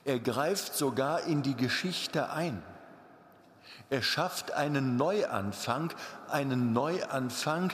Er 0.03 0.19
greift 0.19 0.75
sogar 0.75 1.23
in 1.23 1.41
die 1.41 1.55
Geschichte 1.55 2.29
ein. 2.29 2.61
Er 3.89 4.01
schafft 4.01 4.51
einen 4.51 4.97
Neuanfang, 4.97 5.93
einen 6.29 6.73
Neuanfang, 6.73 7.71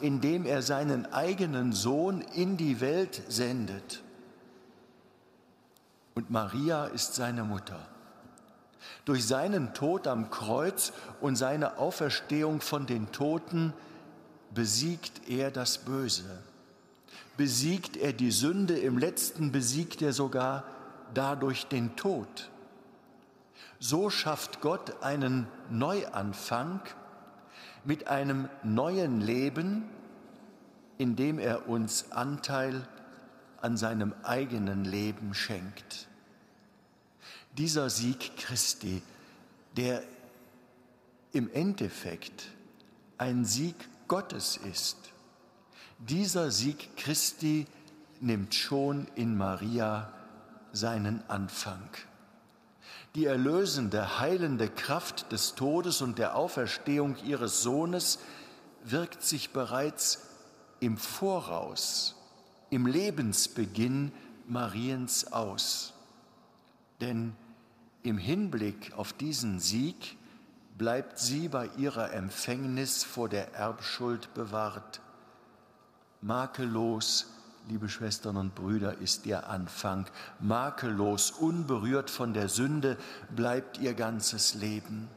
indem 0.00 0.46
er 0.46 0.62
seinen 0.62 1.12
eigenen 1.12 1.72
Sohn 1.72 2.20
in 2.34 2.56
die 2.56 2.80
Welt 2.80 3.22
sendet. 3.28 4.02
Und 6.14 6.30
Maria 6.30 6.86
ist 6.86 7.14
seine 7.14 7.44
Mutter. 7.44 7.88
Durch 9.04 9.26
seinen 9.26 9.74
Tod 9.74 10.06
am 10.06 10.30
Kreuz 10.30 10.92
und 11.20 11.36
seine 11.36 11.78
Auferstehung 11.78 12.60
von 12.60 12.86
den 12.86 13.10
Toten 13.12 13.72
besiegt 14.54 15.28
er 15.28 15.50
das 15.50 15.78
Böse. 15.78 16.42
Besiegt 17.36 17.96
er 17.96 18.12
die 18.12 18.30
Sünde, 18.30 18.78
im 18.78 18.98
letzten 18.98 19.52
besiegt 19.52 20.02
er 20.02 20.12
sogar 20.12 20.64
dadurch 21.14 21.66
den 21.66 21.96
Tod. 21.96 22.50
So 23.78 24.10
schafft 24.10 24.60
Gott 24.60 25.02
einen 25.02 25.48
Neuanfang 25.70 26.80
mit 27.84 28.08
einem 28.08 28.48
neuen 28.62 29.20
Leben, 29.20 29.84
in 30.98 31.16
dem 31.16 31.38
er 31.38 31.68
uns 31.68 32.12
Anteil 32.12 32.86
an 33.60 33.76
seinem 33.76 34.14
eigenen 34.22 34.84
Leben 34.84 35.34
schenkt. 35.34 36.08
Dieser 37.56 37.90
Sieg 37.90 38.36
Christi, 38.36 39.02
der 39.76 40.02
im 41.32 41.50
Endeffekt 41.52 42.48
ein 43.18 43.44
Sieg 43.44 43.76
Gottes 44.08 44.58
ist, 44.70 45.12
dieser 45.98 46.50
Sieg 46.50 46.96
Christi 46.96 47.66
nimmt 48.20 48.54
schon 48.54 49.06
in 49.14 49.36
Maria 49.36 50.12
seinen 50.72 51.22
Anfang. 51.28 51.88
Die 53.14 53.26
erlösende, 53.26 54.20
heilende 54.20 54.68
Kraft 54.68 55.32
des 55.32 55.54
Todes 55.54 56.00
und 56.00 56.18
der 56.18 56.34
Auferstehung 56.34 57.16
ihres 57.24 57.62
Sohnes 57.62 58.18
wirkt 58.84 59.22
sich 59.22 59.50
bereits 59.50 60.26
im 60.80 60.96
Voraus, 60.96 62.16
im 62.70 62.86
Lebensbeginn 62.86 64.12
Mariens 64.48 65.30
aus. 65.32 65.92
Denn 67.00 67.36
im 68.02 68.16
Hinblick 68.16 68.94
auf 68.96 69.12
diesen 69.12 69.60
Sieg 69.60 70.16
bleibt 70.78 71.18
sie 71.18 71.48
bei 71.48 71.68
ihrer 71.76 72.12
Empfängnis 72.12 73.04
vor 73.04 73.28
der 73.28 73.54
Erbschuld 73.54 74.32
bewahrt. 74.32 75.00
Makellos 76.22 77.26
liebe 77.68 77.88
Schwestern 77.88 78.36
und 78.36 78.54
Brüder, 78.54 78.98
ist 78.98 79.26
ihr 79.26 79.48
Anfang. 79.48 80.06
Makellos, 80.40 81.30
unberührt 81.30 82.10
von 82.10 82.34
der 82.34 82.48
Sünde 82.48 82.96
bleibt 83.34 83.78
ihr 83.78 83.94
ganzes 83.94 84.54
Leben. 84.54 85.08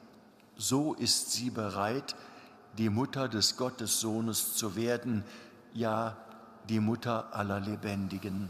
So 0.57 0.93
ist 0.93 1.31
sie 1.31 1.49
bereit, 1.49 2.15
die 2.77 2.89
Mutter 2.89 3.27
des 3.27 3.57
Gottessohnes 3.57 4.55
zu 4.55 4.75
werden, 4.75 5.23
ja, 5.73 6.17
die 6.69 6.79
Mutter 6.79 7.33
aller 7.33 7.59
Lebendigen. 7.59 8.49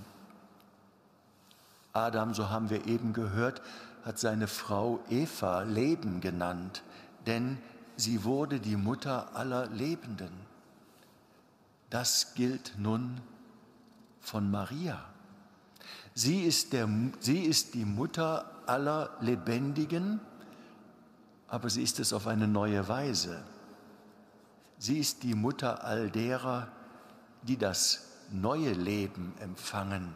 Adam, 1.94 2.34
so 2.34 2.50
haben 2.50 2.70
wir 2.70 2.88
eben 2.88 3.14
gehört, 3.14 3.62
hat 4.04 4.20
seine 4.20 4.48
Frau 4.48 5.00
Eva 5.10 5.64
Leben 5.64 6.22
genannt, 6.22 6.84
denn 7.26 7.58
sie 7.96 8.24
wurde 8.24 8.60
die 8.60 8.76
Mutter 8.76 9.36
aller 9.36 9.68
Lebenden. 9.68 10.32
Das 11.90 12.34
gilt 12.36 12.74
nun 12.78 13.22
von 14.26 14.50
Maria. 14.50 15.04
Sie 16.14 16.42
ist, 16.42 16.74
der, 16.74 16.90
sie 17.20 17.40
ist 17.40 17.74
die 17.74 17.86
Mutter 17.86 18.50
aller 18.66 19.16
Lebendigen, 19.22 20.20
aber 21.48 21.70
sie 21.70 21.84
ist 21.84 22.00
es 22.00 22.14
auf 22.14 22.28
eine 22.28 22.48
neue 22.48 22.88
Weise. 22.88 23.44
Sie 24.78 25.00
ist 25.00 25.24
die 25.24 25.36
Mutter 25.36 25.84
all 25.84 26.10
derer, 26.10 26.70
die 27.44 27.58
das 27.58 28.08
neue 28.32 28.72
Leben 28.72 29.34
empfangen, 29.40 30.16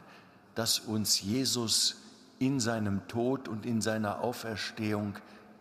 das 0.56 0.80
uns 0.80 1.22
Jesus 1.22 1.98
in 2.40 2.60
seinem 2.60 3.08
Tod 3.08 3.48
und 3.48 3.66
in 3.66 3.82
seiner 3.82 4.22
Auferstehung 4.22 5.18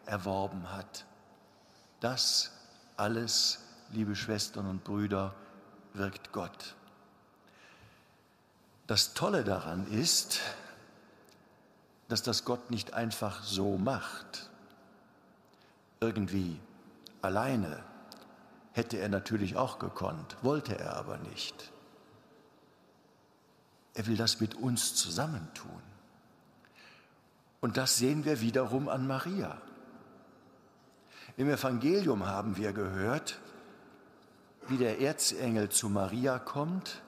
erworben 0.06 0.72
hat. 0.72 1.04
Das 2.00 2.52
alles, 2.96 3.60
liebe 3.90 4.16
Schwestern 4.16 4.66
und 4.66 4.84
Brüder, 4.84 5.34
wirkt 5.94 6.32
Gott. 6.32 6.74
Das 8.88 9.12
Tolle 9.12 9.44
daran 9.44 9.86
ist, 9.86 10.40
dass 12.08 12.22
das 12.22 12.46
Gott 12.46 12.70
nicht 12.70 12.94
einfach 12.94 13.42
so 13.42 13.76
macht. 13.76 14.48
Irgendwie 16.00 16.58
alleine 17.20 17.84
hätte 18.72 18.96
er 18.96 19.10
natürlich 19.10 19.58
auch 19.58 19.78
gekonnt, 19.78 20.38
wollte 20.40 20.78
er 20.78 20.96
aber 20.96 21.18
nicht. 21.18 21.70
Er 23.92 24.06
will 24.06 24.16
das 24.16 24.40
mit 24.40 24.54
uns 24.54 24.94
zusammentun. 24.94 25.82
Und 27.60 27.76
das 27.76 27.98
sehen 27.98 28.24
wir 28.24 28.40
wiederum 28.40 28.88
an 28.88 29.06
Maria. 29.06 29.60
Im 31.36 31.50
Evangelium 31.50 32.24
haben 32.24 32.56
wir 32.56 32.72
gehört, 32.72 33.38
wie 34.66 34.78
der 34.78 34.98
Erzengel 35.02 35.68
zu 35.68 35.90
Maria 35.90 36.38
kommt 36.38 37.02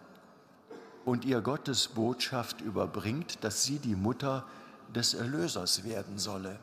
und 1.04 1.24
ihr 1.24 1.40
Gottes 1.40 1.88
Botschaft 1.88 2.60
überbringt, 2.60 3.42
dass 3.44 3.64
sie 3.64 3.78
die 3.78 3.96
Mutter 3.96 4.44
des 4.94 5.14
Erlösers 5.14 5.84
werden 5.84 6.18
solle. 6.18 6.58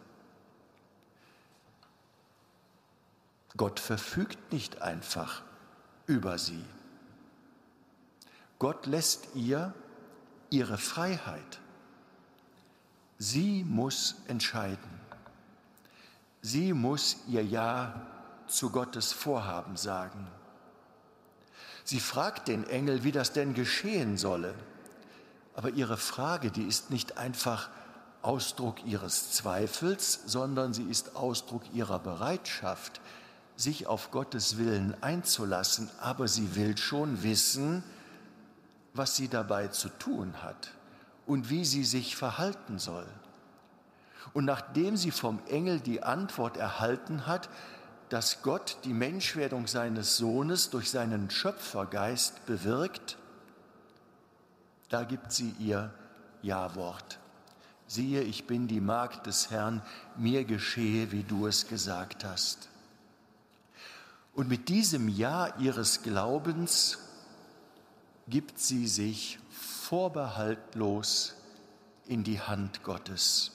Gott 3.55 3.79
verfügt 3.79 4.53
nicht 4.53 4.81
einfach 4.81 5.41
über 6.05 6.37
sie. 6.37 6.63
Gott 8.59 8.85
lässt 8.85 9.35
ihr 9.35 9.73
ihre 10.49 10.77
Freiheit. 10.77 11.59
Sie 13.17 13.63
muss 13.63 14.15
entscheiden. 14.27 14.99
Sie 16.41 16.73
muss 16.73 17.17
ihr 17.27 17.43
Ja 17.43 18.05
zu 18.47 18.69
Gottes 18.69 19.11
Vorhaben 19.11 19.75
sagen. 19.75 20.27
Sie 21.87 22.01
fragt 22.01 22.49
den 22.49 22.69
Engel, 22.69 23.05
wie 23.05 23.13
das 23.13 23.31
denn 23.31 23.53
geschehen 23.53 24.17
solle. 24.17 24.53
Aber 25.55 25.69
ihre 25.69 25.95
Frage, 25.95 26.51
die 26.51 26.63
ist 26.63 26.91
nicht 26.91 27.17
einfach 27.17 27.69
Ausdruck 28.21 28.85
ihres 28.85 29.31
Zweifels, 29.31 30.19
sondern 30.25 30.73
sie 30.73 30.83
ist 30.83 31.15
Ausdruck 31.15 31.61
ihrer 31.73 31.99
Bereitschaft, 31.99 32.99
sich 33.55 33.87
auf 33.87 34.11
Gottes 34.11 34.57
Willen 34.57 35.01
einzulassen, 35.01 35.89
aber 36.01 36.27
sie 36.27 36.57
will 36.57 36.77
schon 36.77 37.23
wissen, 37.23 37.85
was 38.93 39.15
sie 39.15 39.29
dabei 39.29 39.69
zu 39.69 39.87
tun 39.87 40.43
hat 40.43 40.73
und 41.25 41.49
wie 41.49 41.63
sie 41.63 41.85
sich 41.85 42.17
verhalten 42.17 42.79
soll. 42.79 43.07
Und 44.33 44.43
nachdem 44.43 44.97
sie 44.97 45.11
vom 45.11 45.39
Engel 45.47 45.79
die 45.79 46.03
Antwort 46.03 46.57
erhalten 46.57 47.27
hat, 47.27 47.47
dass 48.09 48.41
Gott 48.41 48.77
die 48.83 48.93
Menschwerdung 48.93 49.67
seines 49.67 50.17
Sohnes 50.17 50.69
durch 50.69 50.89
seinen 50.89 51.29
Schöpfergeist 51.29 52.45
bewirkt, 52.45 53.17
da 54.89 55.03
gibt 55.03 55.31
sie 55.31 55.53
ihr 55.59 55.93
Ja-Wort. 56.41 57.19
Siehe, 57.87 58.21
ich 58.21 58.47
bin 58.47 58.67
die 58.67 58.81
Magd 58.81 59.27
des 59.27 59.49
Herrn, 59.49 59.81
mir 60.17 60.45
geschehe, 60.45 61.11
wie 61.11 61.23
du 61.23 61.47
es 61.47 61.67
gesagt 61.67 62.23
hast. 62.23 62.69
Und 64.33 64.49
mit 64.49 64.69
diesem 64.69 65.09
Ja 65.09 65.57
ihres 65.57 66.03
Glaubens 66.03 66.99
gibt 68.27 68.59
sie 68.59 68.87
sich 68.87 69.39
vorbehaltlos 69.49 71.33
in 72.05 72.23
die 72.23 72.39
Hand 72.39 72.83
Gottes. 72.83 73.51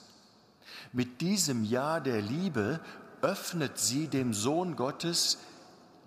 Mit 0.91 1.21
diesem 1.21 1.63
Ja 1.63 1.99
der 1.99 2.21
Liebe 2.21 2.79
öffnet 3.23 3.79
sie 3.79 4.07
dem 4.07 4.33
Sohn 4.33 4.75
Gottes 4.75 5.39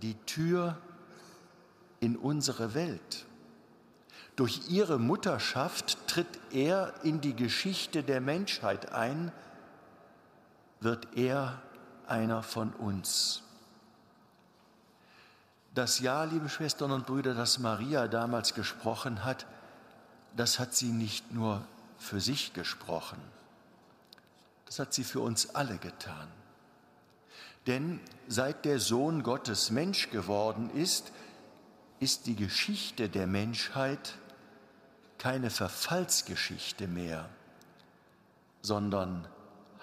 die 0.02 0.14
Tür 0.26 0.78
in 1.98 2.16
unsere 2.16 2.74
Welt. 2.74 3.24
Durch 4.36 4.68
ihre 4.68 4.98
Mutterschaft 4.98 5.96
tritt 6.06 6.38
er 6.52 6.92
in 7.02 7.22
die 7.22 7.34
Geschichte 7.34 8.02
der 8.02 8.20
Menschheit 8.20 8.92
ein, 8.92 9.32
wird 10.80 11.16
er 11.16 11.62
einer 12.06 12.42
von 12.42 12.72
uns. 12.74 13.42
Das 15.74 16.00
Ja, 16.00 16.24
liebe 16.24 16.50
Schwestern 16.50 16.90
und 16.90 17.06
Brüder, 17.06 17.34
das 17.34 17.58
Maria 17.58 18.08
damals 18.08 18.54
gesprochen 18.54 19.24
hat, 19.24 19.46
das 20.36 20.58
hat 20.58 20.74
sie 20.74 20.92
nicht 20.92 21.32
nur 21.32 21.62
für 21.98 22.20
sich 22.20 22.52
gesprochen, 22.52 23.18
das 24.66 24.78
hat 24.78 24.92
sie 24.92 25.04
für 25.04 25.20
uns 25.20 25.54
alle 25.54 25.78
getan. 25.78 26.28
Denn 27.66 28.00
seit 28.28 28.64
der 28.64 28.78
Sohn 28.78 29.22
Gottes 29.22 29.70
Mensch 29.70 30.10
geworden 30.10 30.70
ist, 30.70 31.12
ist 31.98 32.26
die 32.26 32.36
Geschichte 32.36 33.08
der 33.08 33.26
Menschheit 33.26 34.16
keine 35.18 35.50
Verfallsgeschichte 35.50 36.86
mehr, 36.86 37.28
sondern 38.62 39.26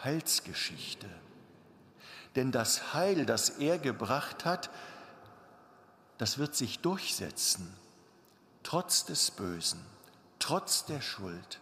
Heilsgeschichte. 0.03 1.09
Denn 2.35 2.51
das 2.51 2.93
Heil, 2.93 3.25
das 3.25 3.49
er 3.49 3.79
gebracht 3.79 4.45
hat, 4.45 4.69
das 6.17 6.37
wird 6.37 6.55
sich 6.55 6.79
durchsetzen, 6.79 7.73
trotz 8.63 9.05
des 9.05 9.31
Bösen, 9.31 9.83
trotz 10.39 10.85
der 10.85 11.01
Schuld, 11.01 11.59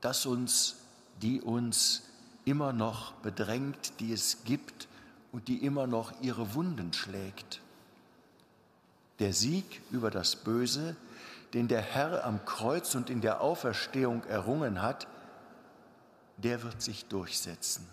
das 0.00 0.26
uns, 0.26 0.76
die 1.20 1.40
uns 1.40 2.02
immer 2.44 2.72
noch 2.72 3.12
bedrängt, 3.14 3.98
die 4.00 4.12
es 4.12 4.44
gibt 4.44 4.88
und 5.32 5.48
die 5.48 5.64
immer 5.64 5.86
noch 5.86 6.12
ihre 6.20 6.54
Wunden 6.54 6.92
schlägt. 6.92 7.60
Der 9.18 9.32
Sieg 9.32 9.82
über 9.90 10.10
das 10.10 10.36
Böse, 10.36 10.96
den 11.54 11.68
der 11.68 11.82
Herr 11.82 12.24
am 12.24 12.44
Kreuz 12.44 12.94
und 12.94 13.10
in 13.10 13.20
der 13.20 13.40
Auferstehung 13.40 14.24
errungen 14.24 14.82
hat, 14.82 15.06
der 16.36 16.62
wird 16.62 16.80
sich 16.80 17.06
durchsetzen. 17.06 17.86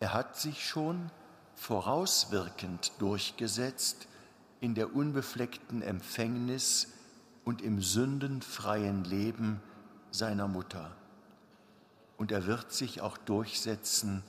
Er 0.00 0.12
hat 0.12 0.36
sich 0.36 0.66
schon 0.66 1.10
vorauswirkend 1.54 2.92
durchgesetzt 2.98 4.08
in 4.60 4.74
der 4.74 4.94
unbefleckten 4.94 5.82
Empfängnis 5.82 6.88
und 7.44 7.62
im 7.62 7.80
sündenfreien 7.80 9.04
Leben 9.04 9.60
seiner 10.10 10.48
Mutter. 10.48 10.90
Und 12.16 12.32
er 12.32 12.46
wird 12.46 12.72
sich 12.72 13.00
auch 13.00 13.16
durchsetzen 13.18 14.22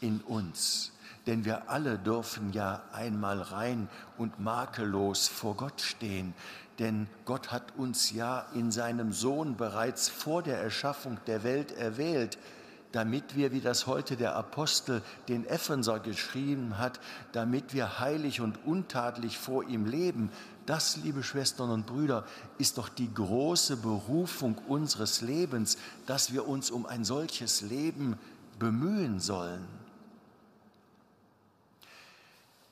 in 0.00 0.20
uns, 0.20 0.92
denn 1.26 1.44
wir 1.44 1.68
alle 1.68 1.98
dürfen 1.98 2.52
ja 2.52 2.82
einmal 2.92 3.40
rein 3.40 3.88
und 4.16 4.38
makellos 4.38 5.28
vor 5.28 5.56
Gott 5.56 5.80
stehen, 5.80 6.34
denn 6.78 7.06
Gott 7.24 7.52
hat 7.52 7.76
uns 7.76 8.12
ja 8.12 8.46
in 8.54 8.70
seinem 8.70 9.12
Sohn 9.12 9.56
bereits 9.56 10.08
vor 10.08 10.42
der 10.42 10.60
Erschaffung 10.60 11.18
der 11.26 11.42
Welt 11.42 11.72
erwählt, 11.72 12.38
damit 12.92 13.36
wir, 13.36 13.52
wie 13.52 13.60
das 13.60 13.86
heute 13.86 14.16
der 14.16 14.36
Apostel 14.36 15.02
den 15.28 15.44
Epheser 15.46 16.00
geschrieben 16.00 16.78
hat, 16.78 17.00
damit 17.32 17.74
wir 17.74 17.98
heilig 17.98 18.40
und 18.40 18.64
untadelig 18.64 19.38
vor 19.38 19.64
ihm 19.64 19.86
leben. 19.86 20.30
Das, 20.64 20.96
liebe 20.96 21.22
Schwestern 21.22 21.70
und 21.70 21.86
Brüder, 21.86 22.24
ist 22.58 22.78
doch 22.78 22.88
die 22.88 23.12
große 23.12 23.76
Berufung 23.76 24.56
unseres 24.66 25.20
Lebens, 25.20 25.76
dass 26.06 26.32
wir 26.32 26.48
uns 26.48 26.70
um 26.70 26.86
ein 26.86 27.04
solches 27.04 27.60
Leben 27.60 28.18
bemühen 28.58 29.20
sollen. 29.20 29.66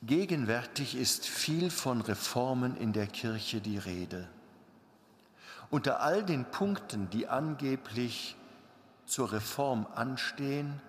Gegenwärtig 0.05 0.95
ist 0.95 1.25
viel 1.25 1.71
von 1.71 2.01
Reformen 2.01 2.77
in 2.77 2.93
der 2.93 3.07
Kirche 3.07 3.59
die 3.59 3.79
Rede. 3.79 4.27
Unter 5.71 6.01
all 6.01 6.23
den 6.23 6.45
Punkten, 6.45 7.09
die 7.09 7.27
angeblich 7.27 8.35
zur 9.07 9.31
Reform 9.31 9.87
anstehen 9.95 10.79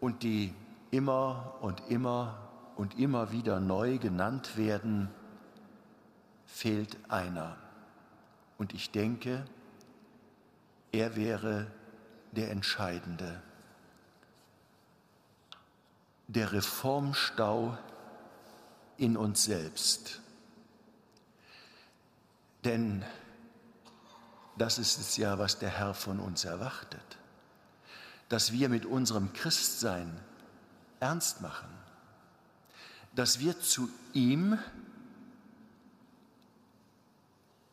und 0.00 0.22
die 0.22 0.54
immer 0.90 1.54
und 1.60 1.82
immer 1.90 2.38
und 2.76 2.98
immer 2.98 3.30
wieder 3.30 3.60
neu 3.60 3.98
genannt 3.98 4.56
werden, 4.56 5.10
fehlt 6.46 6.96
einer. 7.10 7.56
Und 8.56 8.72
ich 8.72 8.90
denke, 8.90 9.44
er 10.92 11.14
wäre 11.14 11.66
der 12.32 12.50
Entscheidende. 12.50 13.42
Der 16.26 16.52
Reformstau 16.52 17.76
in 18.98 19.16
uns 19.16 19.44
selbst. 19.44 20.20
Denn 22.64 23.04
das 24.56 24.78
ist 24.78 24.98
es 24.98 25.16
ja, 25.16 25.38
was 25.38 25.58
der 25.58 25.70
Herr 25.70 25.94
von 25.94 26.18
uns 26.20 26.44
erwartet 26.44 27.16
dass 28.28 28.52
wir 28.52 28.68
mit 28.68 28.86
unserem 28.86 29.32
Christsein 29.32 30.20
ernst 31.00 31.40
machen, 31.40 31.68
dass 33.14 33.38
wir 33.40 33.60
zu 33.60 33.88
ihm 34.12 34.58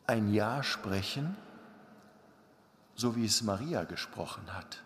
ein 0.05 0.33
Ja 0.33 0.63
sprechen, 0.63 1.35
so 2.95 3.15
wie 3.15 3.25
es 3.25 3.41
Maria 3.41 3.83
gesprochen 3.83 4.53
hat. 4.53 4.81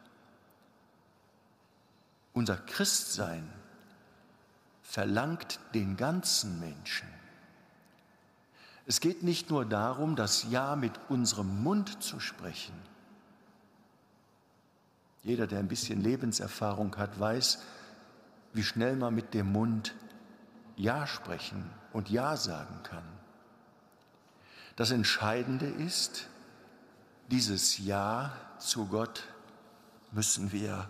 Unser 2.33 2.57
Christsein 2.57 3.51
verlangt 4.88 5.59
den 5.73 5.97
ganzen 5.97 6.61
Menschen. 6.61 7.09
Es 8.85 9.01
geht 9.01 9.21
nicht 9.21 9.49
nur 9.49 9.65
darum, 9.65 10.15
das 10.15 10.45
Ja 10.49 10.77
mit 10.77 10.93
unserem 11.09 11.61
Mund 11.61 12.01
zu 12.01 12.21
sprechen, 12.21 12.73
jeder, 15.23 15.45
der 15.45 15.59
ein 15.59 15.67
bisschen 15.67 15.99
Lebenserfahrung 15.99 16.95
hat, 16.95 17.19
weiß, 17.19 17.61
wie 18.53 18.63
schnell 18.63 18.95
man 18.95 19.13
mit 19.13 19.33
dem 19.33 19.51
Mund 19.51 19.93
Ja 20.77 21.05
sprechen 21.05 21.69
und 21.91 22.09
Ja 22.09 22.38
sagen 22.38 22.81
kann. 22.83 23.03
Das 24.77 24.91
Entscheidende 24.91 25.65
ist, 25.65 26.29
dieses 27.29 27.77
Ja 27.79 28.31
zu 28.57 28.85
Gott 28.85 29.23
müssen 30.13 30.53
wir 30.53 30.89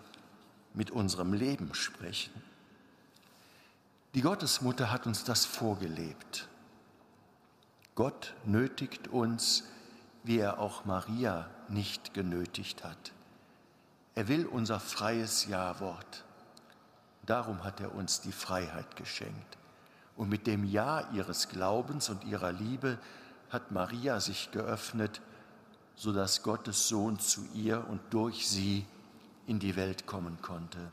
mit 0.76 0.92
unserem 0.92 1.34
Leben 1.34 1.74
sprechen. 1.74 2.47
Die 4.18 4.24
Gottesmutter 4.24 4.92
hat 4.92 5.06
uns 5.06 5.26
das 5.26 5.46
vorgelebt. 5.46 6.48
Gott 7.94 8.34
nötigt 8.46 9.10
uns, 9.10 9.66
wie 10.24 10.40
er 10.40 10.58
auch 10.58 10.86
Maria 10.86 11.48
nicht 11.70 12.16
genötigt 12.16 12.84
hat. 12.84 13.12
Er 14.16 14.28
will 14.28 14.48
unser 14.48 14.80
freies 14.80 15.46
Ja-Wort. 15.46 16.26
Darum 17.28 17.64
hat 17.64 17.80
er 17.80 17.94
uns 17.94 18.20
die 18.20 18.32
Freiheit 18.32 18.96
geschenkt. 18.96 19.60
Und 20.16 20.30
mit 20.30 20.48
dem 20.48 20.64
Ja 20.64 21.12
ihres 21.12 21.48
Glaubens 21.48 22.10
und 22.10 22.24
ihrer 22.24 22.52
Liebe 22.52 22.98
hat 23.52 23.70
Maria 23.70 24.20
sich 24.20 24.50
geöffnet, 24.50 25.22
sodass 25.96 26.42
Gottes 26.42 26.88
Sohn 26.88 27.20
zu 27.20 27.46
ihr 27.54 27.88
und 27.88 28.02
durch 28.10 28.50
sie 28.50 28.84
in 29.46 29.60
die 29.60 29.76
Welt 29.76 30.08
kommen 30.08 30.42
konnte. 30.42 30.92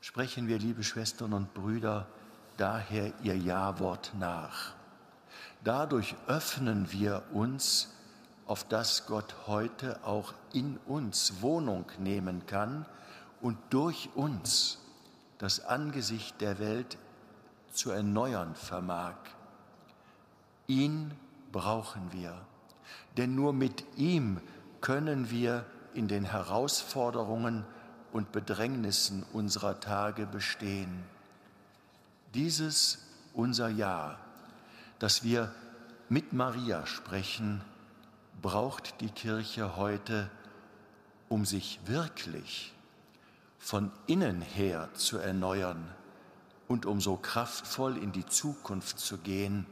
Sprechen 0.00 0.46
wir, 0.46 0.58
liebe 0.58 0.84
Schwestern 0.84 1.32
und 1.32 1.54
Brüder, 1.54 2.06
daher 2.56 3.12
ihr 3.22 3.36
Ja-Wort 3.36 4.12
nach. 4.18 4.74
Dadurch 5.64 6.14
öffnen 6.28 6.92
wir 6.92 7.24
uns, 7.32 7.94
auf 8.46 8.64
das 8.64 9.06
Gott 9.06 9.34
heute 9.46 10.02
auch 10.04 10.32
in 10.52 10.78
uns 10.86 11.42
Wohnung 11.42 11.84
nehmen 11.98 12.46
kann 12.46 12.86
und 13.42 13.58
durch 13.70 14.08
uns 14.14 14.78
das 15.38 15.64
Angesicht 15.66 16.40
der 16.40 16.58
Welt 16.58 16.96
zu 17.72 17.90
erneuern 17.90 18.54
vermag. 18.54 19.16
Ihn 20.68 21.12
brauchen 21.52 22.12
wir, 22.12 22.40
denn 23.16 23.34
nur 23.34 23.52
mit 23.52 23.84
ihm 23.96 24.40
können 24.80 25.30
wir 25.30 25.66
in 25.92 26.08
den 26.08 26.24
Herausforderungen 26.24 27.66
und 28.12 28.32
Bedrängnissen 28.32 29.24
unserer 29.32 29.80
Tage 29.80 30.26
bestehen. 30.26 31.04
Dieses 32.34 32.98
unser 33.34 33.68
Ja, 33.68 34.18
das 34.98 35.22
wir 35.22 35.52
mit 36.08 36.32
Maria 36.32 36.86
sprechen, 36.86 37.62
braucht 38.40 39.00
die 39.00 39.10
Kirche 39.10 39.76
heute, 39.76 40.30
um 41.28 41.44
sich 41.44 41.80
wirklich 41.84 42.74
von 43.58 43.90
innen 44.06 44.40
her 44.40 44.88
zu 44.94 45.18
erneuern 45.18 45.88
und 46.68 46.86
um 46.86 47.00
so 47.00 47.16
kraftvoll 47.16 47.96
in 47.96 48.12
die 48.12 48.26
Zukunft 48.26 48.98
zu 48.98 49.18
gehen, 49.18 49.66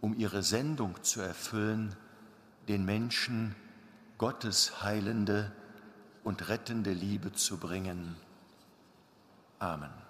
um 0.00 0.18
ihre 0.18 0.42
Sendung 0.42 1.02
zu 1.02 1.20
erfüllen, 1.20 1.94
den 2.68 2.84
Menschen 2.84 3.54
Gottes 4.18 4.82
heilende 4.82 5.52
und 6.24 6.48
rettende 6.48 6.92
Liebe 6.92 7.32
zu 7.32 7.58
bringen. 7.58 8.16
Amen. 9.58 10.09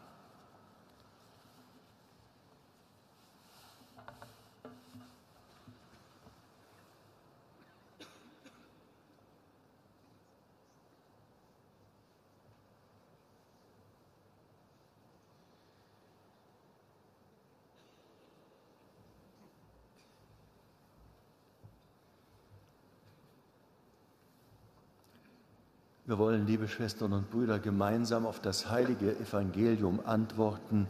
Wir 26.11 26.19
wollen, 26.19 26.45
liebe 26.45 26.67
Schwestern 26.67 27.13
und 27.13 27.31
Brüder, 27.31 27.61
gemeinsam 27.61 28.27
auf 28.27 28.41
das 28.41 28.69
heilige 28.69 29.15
Evangelium 29.21 30.01
antworten, 30.05 30.89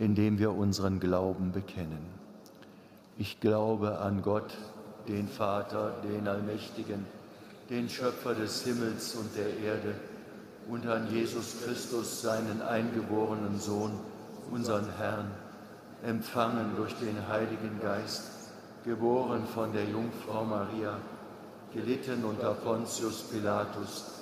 indem 0.00 0.40
wir 0.40 0.50
unseren 0.50 0.98
Glauben 0.98 1.52
bekennen. 1.52 2.04
Ich 3.16 3.38
glaube 3.38 4.00
an 4.00 4.20
Gott, 4.20 4.52
den 5.06 5.28
Vater, 5.28 5.94
den 6.02 6.26
Allmächtigen, 6.26 7.06
den 7.70 7.88
Schöpfer 7.88 8.34
des 8.34 8.64
Himmels 8.64 9.14
und 9.14 9.30
der 9.36 9.56
Erde 9.58 9.94
und 10.68 10.88
an 10.88 11.08
Jesus 11.12 11.58
Christus, 11.64 12.22
seinen 12.22 12.62
eingeborenen 12.62 13.60
Sohn, 13.60 13.92
unseren 14.50 14.88
Herrn, 14.98 15.30
empfangen 16.04 16.72
durch 16.76 16.94
den 16.94 17.28
Heiligen 17.28 17.78
Geist, 17.80 18.24
geboren 18.84 19.46
von 19.54 19.72
der 19.72 19.84
Jungfrau 19.84 20.44
Maria, 20.44 20.96
gelitten 21.72 22.24
unter 22.24 22.54
Pontius 22.54 23.22
Pilatus, 23.30 24.21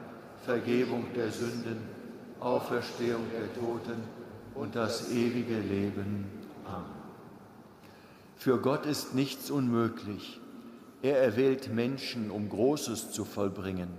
Vergebung 0.41 1.05
der 1.15 1.31
Sünden, 1.31 1.77
Auferstehung 2.39 3.25
der 3.31 3.53
Toten 3.53 4.01
und 4.55 4.75
das 4.75 5.11
ewige 5.11 5.59
Leben. 5.59 6.25
Amen. 6.65 7.01
Für 8.35 8.59
Gott 8.59 8.87
ist 8.87 9.13
nichts 9.13 9.51
unmöglich. 9.51 10.39
Er 11.03 11.21
erwählt 11.21 11.71
Menschen, 11.73 12.31
um 12.31 12.49
Großes 12.49 13.11
zu 13.11 13.23
vollbringen. 13.23 13.89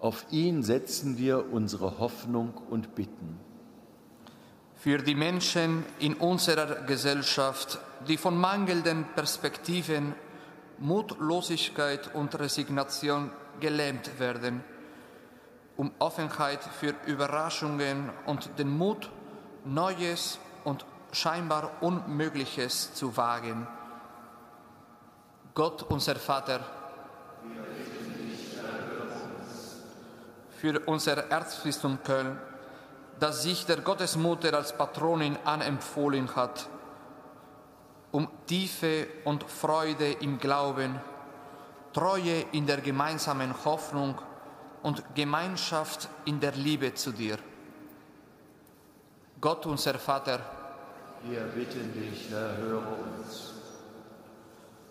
Auf 0.00 0.26
ihn 0.30 0.62
setzen 0.62 1.18
wir 1.18 1.52
unsere 1.52 1.98
Hoffnung 1.98 2.54
und 2.70 2.94
bitten. 2.94 3.38
Für 4.74 4.98
die 4.98 5.14
Menschen 5.14 5.84
in 6.00 6.14
unserer 6.14 6.86
Gesellschaft, 6.86 7.78
die 8.08 8.16
von 8.16 8.36
mangelnden 8.36 9.04
Perspektiven, 9.14 10.14
Mutlosigkeit 10.78 12.14
und 12.14 12.36
Resignation 12.38 13.30
gelähmt 13.60 14.18
werden, 14.18 14.64
um 15.76 15.92
Offenheit 15.98 16.62
für 16.62 16.94
Überraschungen 17.06 18.10
und 18.26 18.58
den 18.58 18.68
Mut, 18.76 19.10
Neues 19.64 20.38
und 20.64 20.84
scheinbar 21.12 21.70
Unmögliches 21.80 22.94
zu 22.94 23.16
wagen. 23.16 23.66
Gott, 25.54 25.82
unser 25.84 26.16
Vater, 26.16 26.60
für 30.58 30.80
unser 30.86 31.30
Erzbistum 31.30 31.98
Köln, 32.02 32.38
das 33.18 33.42
sich 33.42 33.66
der 33.66 33.80
Gottesmutter 33.80 34.54
als 34.54 34.76
Patronin 34.76 35.36
anempfohlen 35.44 36.34
hat, 36.34 36.68
um 38.12 38.28
Tiefe 38.46 39.06
und 39.24 39.44
Freude 39.44 40.12
im 40.12 40.38
Glauben, 40.38 41.00
Treue 41.92 42.46
in 42.52 42.66
der 42.66 42.80
gemeinsamen 42.80 43.54
Hoffnung 43.64 44.14
und 44.82 45.14
Gemeinschaft 45.14 46.08
in 46.24 46.40
der 46.40 46.52
Liebe 46.52 46.94
zu 46.94 47.12
dir. 47.12 47.38
Gott, 49.40 49.66
unser 49.66 49.94
Vater, 49.94 50.40
wir 51.24 51.42
bitten 51.42 51.92
dich, 51.92 52.30
erhöre 52.30 52.94
uns. 53.18 53.52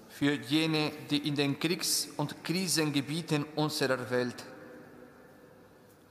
Für 0.10 0.34
jene, 0.34 0.92
die 1.10 1.28
in 1.28 1.36
den 1.36 1.60
Kriegs- 1.60 2.10
und 2.18 2.44
Krisengebieten 2.44 3.46
unserer 3.56 4.10
Welt, 4.10 4.44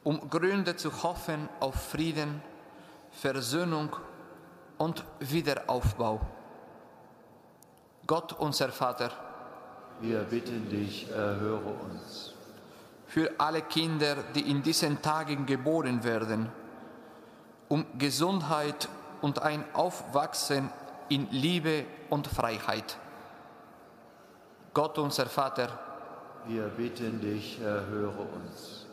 um 0.04 0.28
Gründe 0.28 0.76
zu 0.76 1.02
hoffen 1.02 1.48
auf 1.60 1.74
Frieden, 1.90 2.42
Versöhnung 3.12 3.94
und 4.78 5.04
Wiederaufbau. 5.20 6.20
Gott, 8.06 8.32
unser 8.38 8.70
Vater, 8.70 9.10
wir 10.00 10.20
bitten 10.20 10.68
dich, 10.68 11.10
erhöre 11.10 11.74
uns 11.84 12.29
für 13.10 13.28
alle 13.38 13.62
Kinder, 13.62 14.22
die 14.36 14.48
in 14.48 14.62
diesen 14.62 15.02
Tagen 15.02 15.44
geboren 15.44 16.04
werden, 16.04 16.48
um 17.68 17.84
Gesundheit 17.98 18.88
und 19.20 19.42
ein 19.42 19.64
Aufwachsen 19.74 20.70
in 21.08 21.28
Liebe 21.32 21.86
und 22.08 22.28
Freiheit. 22.28 22.96
Gott 24.72 24.96
unser 24.98 25.26
Vater, 25.26 25.76
wir 26.46 26.68
bitten 26.68 27.20
dich, 27.20 27.60
erhöre 27.60 28.22
uns. 28.22 28.86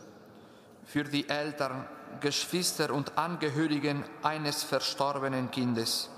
Für 0.86 1.04
die 1.04 1.30
Eltern, 1.30 1.86
Geschwister 2.20 2.92
und 2.96 3.16
Angehörigen 3.20 4.04
eines 4.24 4.64
verstorbenen 4.64 5.52
Kindes, 5.52 6.10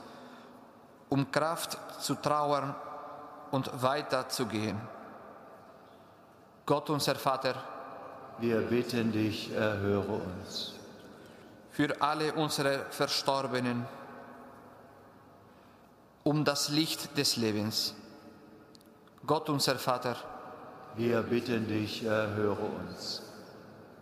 um 1.09 1.29
Kraft 1.33 1.77
zu 2.01 2.15
trauern 2.15 2.73
und 3.51 3.69
weiterzugehen. 3.83 4.79
Gott 6.65 6.89
unser 6.89 7.15
Vater, 7.15 7.55
wir 8.41 8.61
bitten 8.61 9.11
dich, 9.11 9.51
erhöre 9.53 10.21
uns. 10.21 10.73
Für 11.71 12.01
alle 12.01 12.33
unsere 12.33 12.85
Verstorbenen, 12.89 13.85
um 16.23 16.43
das 16.43 16.69
Licht 16.69 17.17
des 17.17 17.37
Lebens. 17.37 17.95
Gott 19.25 19.49
unser 19.49 19.75
Vater, 19.75 20.15
wir 20.95 21.21
bitten 21.21 21.67
dich, 21.67 22.03
erhöre 22.03 22.65
uns. 22.87 23.23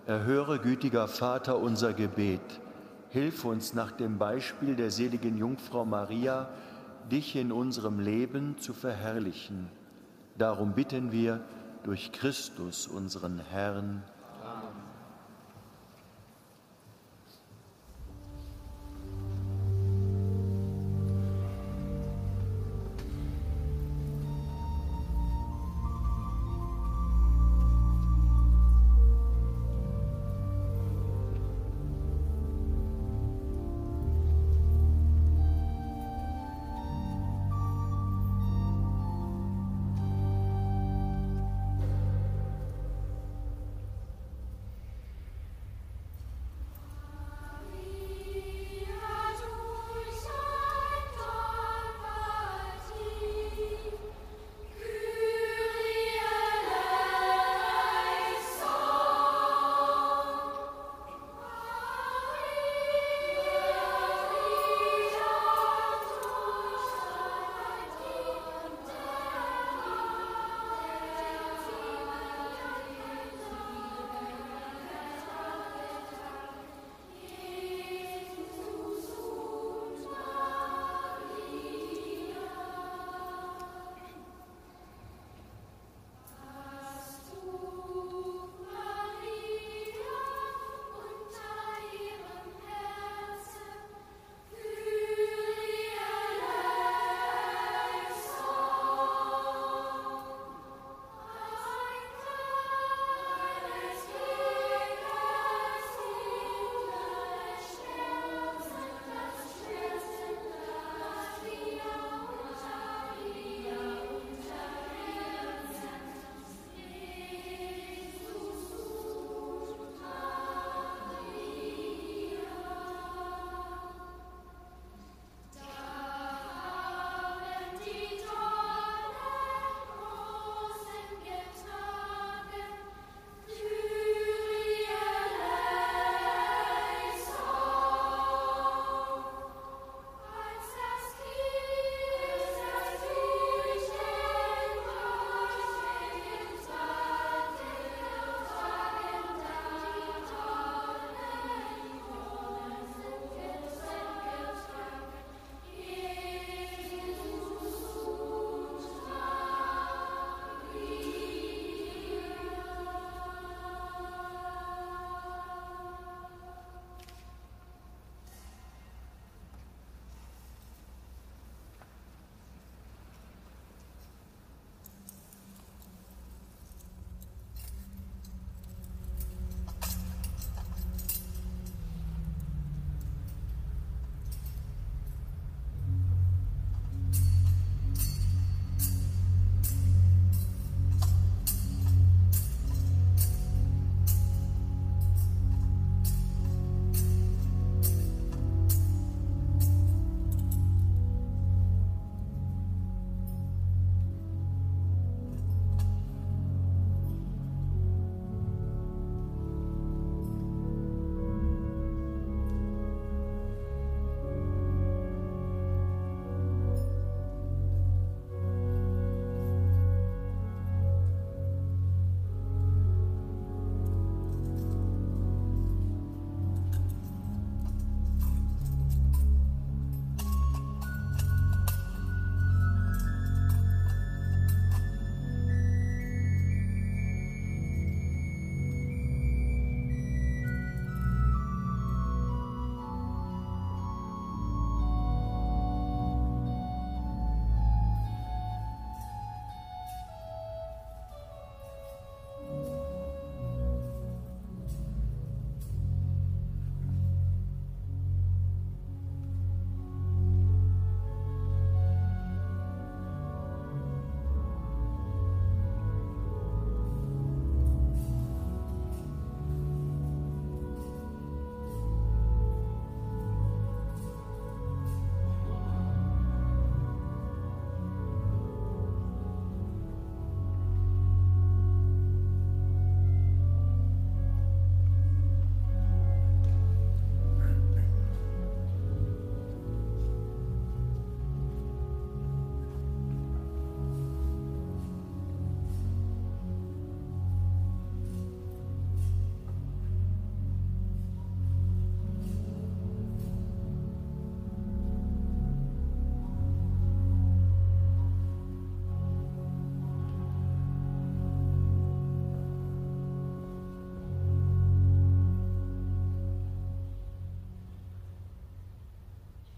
Erhöre, 0.06 0.60
gütiger 0.60 1.08
Vater, 1.08 1.58
unser 1.58 1.94
Gebet 1.94 2.60
Hilf 3.10 3.46
uns 3.46 3.74
nach 3.74 3.92
dem 3.92 4.18
Beispiel 4.18 4.76
der 4.76 4.92
seligen 4.92 5.38
Jungfrau 5.38 5.86
Maria, 5.86 6.50
dich 7.10 7.36
in 7.36 7.52
unserem 7.54 8.00
Leben 8.00 8.58
zu 8.58 8.74
verherrlichen. 8.74 9.70
Darum 10.38 10.74
bitten 10.74 11.12
wir 11.12 11.42
durch 11.84 12.12
Christus, 12.12 12.86
unseren 12.86 13.40
Herrn. 13.40 14.04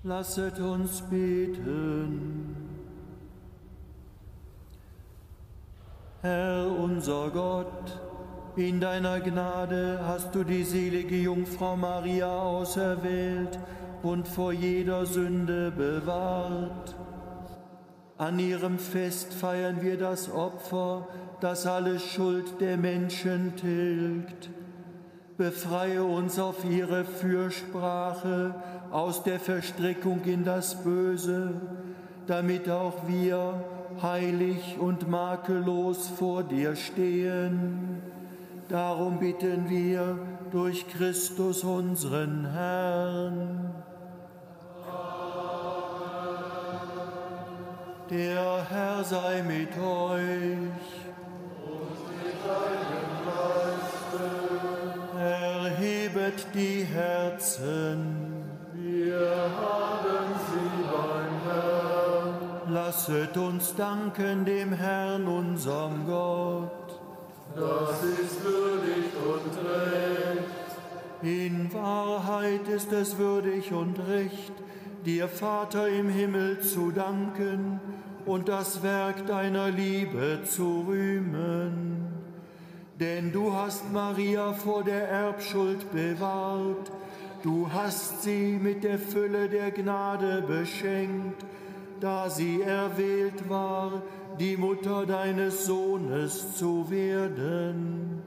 Lasset 0.10 0.60
uns 0.60 1.02
beten. 1.02 2.56
Herr 6.24 6.66
unser 6.66 7.30
Gott, 7.30 8.02
in 8.56 8.80
deiner 8.80 9.20
Gnade 9.20 10.00
hast 10.04 10.34
du 10.34 10.44
die 10.44 10.64
selige 10.64 11.16
Jungfrau 11.16 11.78
Maria 11.78 12.42
auserwählt 12.42 13.60
und 14.02 14.28
vor 14.28 14.52
jeder 14.52 15.06
Sünde 15.06 15.70
bewahrt. 15.70 16.96
An 18.18 18.40
ihrem 18.40 18.80
Fest 18.80 19.32
feiern 19.32 19.84
wir 19.84 20.00
das 20.00 20.32
Opfer, 20.32 21.08
das 21.40 21.68
alle 21.68 22.00
Schuld 22.00 22.60
der 22.60 22.78
Menschen 22.78 23.56
tilgt. 23.58 24.50
Befreie 25.40 26.04
uns 26.04 26.38
auf 26.38 26.66
ihre 26.70 27.06
Fürsprache 27.06 28.54
aus 28.92 29.24
der 29.24 29.40
Verstrickung 29.40 30.20
in 30.26 30.44
das 30.44 30.84
Böse, 30.84 31.54
damit 32.28 32.70
auch 32.70 33.08
wir 33.08 33.64
heilig 34.02 34.76
und 34.78 35.10
makellos 35.10 36.10
vor 36.10 36.44
dir 36.44 36.76
stehen. 36.76 38.02
Darum 38.68 39.20
bitten 39.20 39.70
wir 39.70 40.20
durch 40.52 40.86
Christus 40.90 41.64
unseren 41.64 42.52
Herrn. 42.52 43.74
Der 48.10 48.70
Herr 48.70 49.04
sei 49.06 49.42
mit 49.44 49.70
euch. 49.82 51.00
Erhebet 56.30 56.46
die 56.54 56.84
Herzen. 56.84 58.44
Wir 58.74 59.20
haben 59.20 60.28
sie 60.48 60.84
beim 60.84 61.52
Herrn. 61.52 62.74
Lasset 62.74 63.38
uns 63.38 63.76
danken 63.76 64.46
dem 64.46 64.74
Herrn, 64.74 65.28
unserem 65.28 66.06
Gott. 66.06 67.02
Das 67.56 68.04
ist 68.04 68.44
würdig 68.44 69.12
und 69.26 69.58
recht. 69.70 71.24
In 71.24 71.74
Wahrheit 71.74 72.68
ist 72.68 72.92
es 72.94 73.18
würdig 73.18 73.72
und 73.74 73.98
recht, 74.08 74.54
dir, 75.06 75.28
Vater 75.28 75.88
im 75.88 76.10
Himmel, 76.10 76.60
zu 76.60 76.92
danken 76.92 77.80
und 78.26 78.48
das 78.48 78.84
Werk 78.84 79.26
deiner 79.26 79.70
Liebe 79.70 80.42
zu 80.46 80.86
rühmen. 80.88 82.09
Denn 83.00 83.32
du 83.32 83.54
hast 83.54 83.94
Maria 83.94 84.52
vor 84.52 84.84
der 84.84 85.08
Erbschuld 85.08 85.90
bewahrt, 85.94 86.92
du 87.44 87.72
hast 87.72 88.24
sie 88.24 88.60
mit 88.62 88.84
der 88.84 89.00
Fülle 89.00 89.48
der 89.48 89.72
Gnade 89.72 90.44
beschenkt, 90.46 91.46
da 92.02 92.30
sie 92.30 92.62
erwählt 92.62 93.50
war, 93.50 94.04
die 94.38 94.58
Mutter 94.58 95.06
deines 95.06 95.66
Sohnes 95.66 96.58
zu 96.58 96.90
werden. 96.90 98.22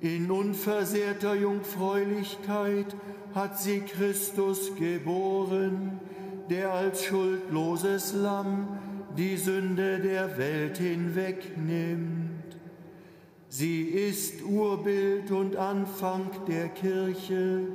In 0.00 0.30
unversehrter 0.30 1.34
Jungfräulichkeit 1.34 2.96
hat 3.34 3.58
sie 3.58 3.80
Christus 3.80 4.76
geboren, 4.76 6.00
der 6.48 6.72
als 6.72 7.04
schuldloses 7.04 8.14
Lamm 8.14 8.78
die 9.16 9.36
Sünde 9.36 9.98
der 9.98 10.38
Welt 10.38 10.78
hinwegnimmt. 10.78 12.27
Sie 13.50 13.82
ist 13.82 14.42
Urbild 14.42 15.30
und 15.30 15.56
Anfang 15.56 16.30
der 16.46 16.68
Kirche, 16.68 17.66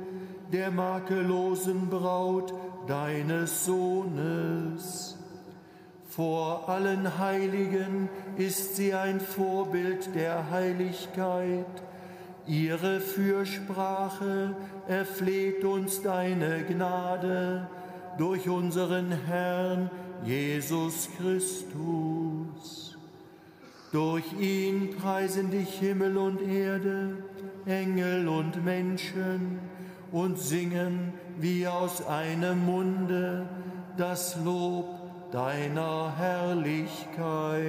der 0.52 0.70
makellosen 0.70 1.90
Braut 1.90 2.54
deines 2.86 3.64
Sohnes. 3.64 5.18
Vor 6.04 6.68
allen 6.68 7.18
Heiligen 7.18 8.08
ist 8.36 8.76
sie 8.76 8.94
ein 8.94 9.18
Vorbild 9.18 10.14
der 10.14 10.48
Heiligkeit. 10.48 11.66
Ihre 12.46 13.00
Fürsprache 13.00 14.54
erfleht 14.86 15.64
uns 15.64 16.02
deine 16.02 16.62
Gnade 16.62 17.68
durch 18.16 18.48
unseren 18.48 19.10
Herrn 19.10 19.90
Jesus 20.24 21.08
Christus. 21.18 22.83
Durch 23.94 24.24
ihn 24.40 24.90
preisen 24.90 25.52
dich 25.52 25.78
Himmel 25.78 26.16
und 26.16 26.42
Erde, 26.42 27.16
Engel 27.64 28.26
und 28.26 28.64
Menschen 28.64 29.60
und 30.10 30.36
singen 30.36 31.12
wie 31.38 31.68
aus 31.68 32.04
einem 32.04 32.66
Munde 32.66 33.48
das 33.96 34.36
Lob 34.44 35.30
deiner 35.30 36.12
Herrlichkeit. 36.18 37.68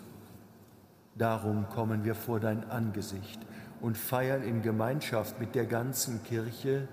Darum 1.21 1.69
kommen 1.69 2.03
wir 2.03 2.15
vor 2.15 2.39
dein 2.39 2.67
Angesicht 2.71 3.39
und 3.79 3.95
feiern 3.95 4.41
in 4.41 4.63
Gemeinschaft 4.63 5.39
mit 5.39 5.53
der 5.53 5.67
ganzen 5.67 6.23
Kirche 6.23 6.87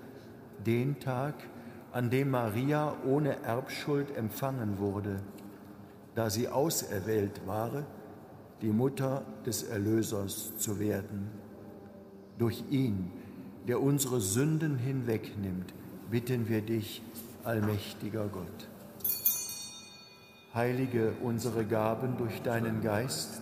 den 0.63 0.99
Tag, 0.99 1.33
an 1.93 2.11
dem 2.11 2.29
Maria 2.29 2.93
ohne 3.07 3.41
Erbschuld 3.41 4.15
empfangen 4.15 4.77
wurde, 4.77 5.19
da 6.13 6.29
sie 6.29 6.47
auserwählt 6.47 7.47
war, 7.47 7.87
die 8.61 8.67
Mutter 8.67 9.23
des 9.47 9.63
Erlösers 9.63 10.55
zu 10.59 10.79
werden. 10.79 11.31
Durch 12.37 12.63
ihn, 12.69 13.11
der 13.67 13.81
unsere 13.81 14.21
Sünden 14.21 14.77
hinwegnimmt, 14.77 15.73
bitten 16.11 16.47
wir 16.47 16.61
dich, 16.61 17.01
allmächtiger 17.43 18.27
Gott. 18.27 18.67
Heilige 20.53 21.13
unsere 21.23 21.65
Gaben 21.65 22.15
durch 22.19 22.43
deinen 22.43 22.83
Geist, 22.83 23.41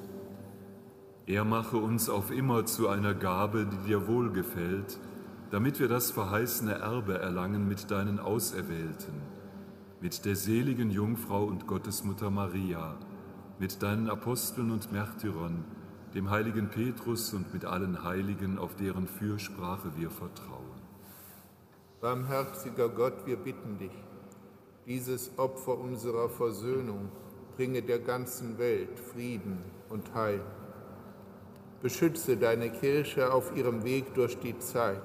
Er 1.27 1.45
mache 1.45 1.77
uns 1.77 2.09
auf 2.09 2.31
immer 2.31 2.65
zu 2.65 2.89
einer 2.89 3.13
Gabe, 3.13 3.67
die 3.67 3.87
dir 3.87 4.07
wohlgefällt, 4.07 4.99
damit 5.51 5.79
wir 5.79 5.87
das 5.87 6.09
verheißene 6.09 6.73
Erbe 6.73 7.19
erlangen 7.19 7.67
mit 7.67 7.91
deinen 7.91 8.19
Auserwählten, 8.19 9.21
mit 9.99 10.25
der 10.25 10.35
seligen 10.35 10.89
Jungfrau 10.89 11.43
und 11.43 11.67
Gottesmutter 11.67 12.31
Maria, 12.31 12.97
mit 13.59 13.83
deinen 13.83 14.09
Aposteln 14.09 14.71
und 14.71 14.91
Märtyrern, 14.91 15.63
dem 16.15 16.31
heiligen 16.31 16.69
Petrus 16.69 17.33
und 17.33 17.53
mit 17.53 17.65
allen 17.65 18.03
Heiligen, 18.03 18.57
auf 18.57 18.75
deren 18.75 19.07
Fürsprache 19.07 19.91
wir 19.97 20.09
vertrauen. 20.09 20.81
Barmherziger 22.01 22.89
Gott, 22.89 23.27
wir 23.27 23.37
bitten 23.37 23.77
dich, 23.77 23.91
dieses 24.87 25.37
Opfer 25.37 25.77
unserer 25.77 26.29
Versöhnung 26.29 27.09
bringe 27.55 27.83
der 27.83 27.99
ganzen 27.99 28.57
Welt 28.57 28.99
Frieden 28.99 29.59
und 29.89 30.15
Heil 30.15 30.41
Beschütze 31.81 32.37
deine 32.37 32.69
Kirche 32.69 33.33
auf 33.33 33.55
ihrem 33.55 33.83
Weg 33.83 34.13
durch 34.13 34.37
die 34.39 34.57
Zeit 34.59 35.01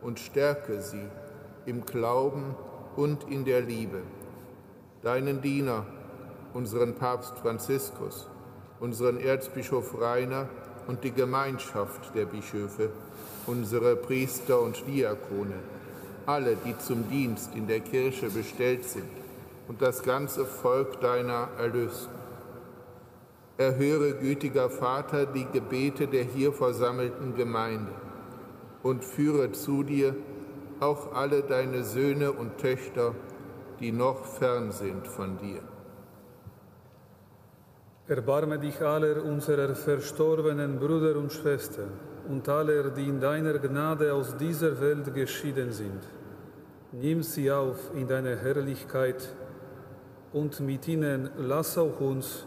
und 0.00 0.18
stärke 0.18 0.80
sie 0.80 1.08
im 1.66 1.84
Glauben 1.84 2.54
und 2.96 3.24
in 3.30 3.44
der 3.44 3.60
Liebe. 3.60 4.02
Deinen 5.02 5.42
Diener, 5.42 5.84
unseren 6.54 6.94
Papst 6.94 7.38
Franziskus, 7.38 8.28
unseren 8.80 9.20
Erzbischof 9.20 10.00
Rainer 10.00 10.48
und 10.86 11.04
die 11.04 11.12
Gemeinschaft 11.12 12.14
der 12.14 12.24
Bischöfe, 12.24 12.90
unsere 13.46 13.94
Priester 13.96 14.60
und 14.60 14.82
Diakone, 14.86 15.58
alle, 16.24 16.56
die 16.56 16.76
zum 16.78 17.08
Dienst 17.10 17.54
in 17.54 17.66
der 17.66 17.80
Kirche 17.80 18.30
bestellt 18.30 18.84
sind 18.84 19.08
und 19.68 19.82
das 19.82 20.02
ganze 20.02 20.46
Volk 20.46 21.00
deiner 21.00 21.48
Erlösten 21.58 22.19
Erhöre, 23.60 24.14
gütiger 24.14 24.70
Vater, 24.70 25.26
die 25.26 25.44
Gebete 25.44 26.06
der 26.06 26.24
hier 26.24 26.50
versammelten 26.50 27.34
Gemeinde 27.34 27.92
und 28.82 29.04
führe 29.04 29.52
zu 29.52 29.82
dir 29.82 30.16
auch 30.80 31.12
alle 31.12 31.42
deine 31.42 31.84
Söhne 31.84 32.32
und 32.32 32.56
Töchter, 32.56 33.14
die 33.78 33.92
noch 33.92 34.24
fern 34.24 34.72
sind 34.72 35.06
von 35.06 35.36
dir. 35.36 35.60
Erbarme 38.08 38.58
dich 38.58 38.80
aller 38.80 39.22
unserer 39.22 39.74
verstorbenen 39.74 40.78
Brüder 40.78 41.18
und 41.18 41.30
Schwestern 41.30 41.90
und 42.30 42.48
aller, 42.48 42.88
die 42.88 43.08
in 43.10 43.20
deiner 43.20 43.58
Gnade 43.58 44.14
aus 44.14 44.38
dieser 44.38 44.80
Welt 44.80 45.12
geschieden 45.14 45.70
sind. 45.72 46.02
Nimm 46.92 47.22
sie 47.22 47.50
auf 47.52 47.90
in 47.94 48.08
deine 48.08 48.36
Herrlichkeit 48.36 49.28
und 50.32 50.60
mit 50.60 50.88
ihnen 50.88 51.28
lass 51.36 51.76
auch 51.76 52.00
uns 52.00 52.46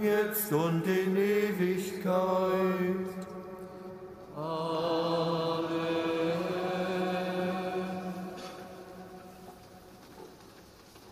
jetzt 0.00 0.52
und 0.52 0.86
in 0.86 1.16
Ewigkeit. 1.16 2.12
Amen. 4.36 5.72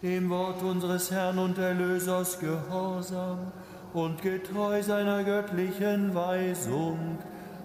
Dem 0.02 0.30
Wort 0.30 0.62
unseres 0.62 1.10
Herrn 1.10 1.38
und 1.38 1.58
Erlösers 1.58 2.38
gehorsam 2.38 3.52
und 3.92 4.22
getreu 4.22 4.82
seiner 4.82 5.24
göttlichen 5.24 6.14
Weisung 6.14 7.18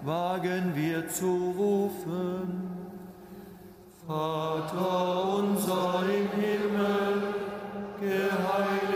wagen 0.04 0.72
wir 0.74 1.08
zu 1.08 1.54
rufen. 1.56 2.70
Vater 4.06 5.34
unser 5.38 6.02
im 6.04 6.40
Himmel, 6.40 7.34
geheiligt 8.00 8.95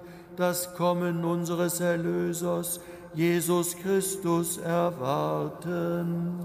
das 0.41 0.73
Kommen 0.73 1.23
unseres 1.23 1.79
Erlösers, 1.79 2.79
Jesus 3.13 3.77
Christus, 3.77 4.57
erwarten. 4.57 6.39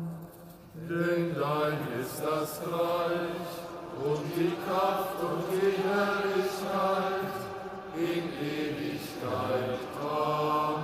Denn 0.74 1.34
dein 1.34 1.78
ist 1.98 2.20
das 2.20 2.60
Reich 2.70 3.48
und 4.04 4.22
die 4.36 4.52
Kraft 4.68 5.16
und 5.22 5.44
die 5.50 5.72
Herrlichkeit 5.88 7.32
in 7.96 8.24
Ewigkeit. 8.46 9.80
Amen. 10.02 10.76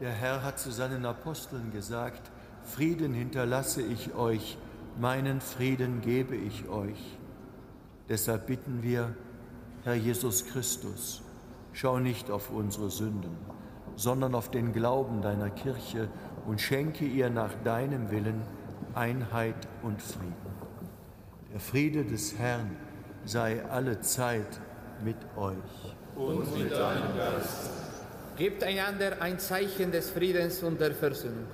Der 0.00 0.12
Herr 0.12 0.42
hat 0.42 0.58
zu 0.58 0.70
seinen 0.70 1.04
Aposteln 1.04 1.70
gesagt, 1.70 2.30
Frieden 2.64 3.12
hinterlasse 3.12 3.82
ich 3.82 4.14
euch, 4.14 4.56
meinen 4.98 5.42
Frieden 5.42 6.00
gebe 6.00 6.34
ich 6.34 6.66
euch. 6.70 7.18
Deshalb 8.08 8.46
bitten 8.46 8.82
wir, 8.82 9.14
Herr 9.82 9.94
Jesus 9.94 10.44
Christus, 10.44 11.22
schau 11.72 11.98
nicht 11.98 12.30
auf 12.30 12.50
unsere 12.50 12.90
Sünden, 12.90 13.34
sondern 13.96 14.34
auf 14.34 14.50
den 14.50 14.74
Glauben 14.74 15.22
deiner 15.22 15.48
Kirche 15.48 16.08
und 16.46 16.60
schenke 16.60 17.06
ihr 17.06 17.30
nach 17.30 17.54
deinem 17.64 18.10
Willen 18.10 18.42
Einheit 18.94 19.68
und 19.82 20.02
Frieden. 20.02 20.34
Der 21.52 21.60
Friede 21.60 22.04
des 22.04 22.38
Herrn 22.38 22.76
sei 23.24 23.64
alle 23.64 24.00
Zeit 24.00 24.60
mit 25.02 25.16
euch. 25.36 25.54
Und 26.14 26.58
mit 26.58 26.72
deinem 26.72 27.16
Geist. 27.16 27.70
Gebt 28.36 28.62
einander 28.62 29.20
ein 29.20 29.38
Zeichen 29.38 29.92
des 29.92 30.10
Friedens 30.10 30.62
und 30.62 30.78
der 30.78 30.92
Versöhnung. 30.92 31.46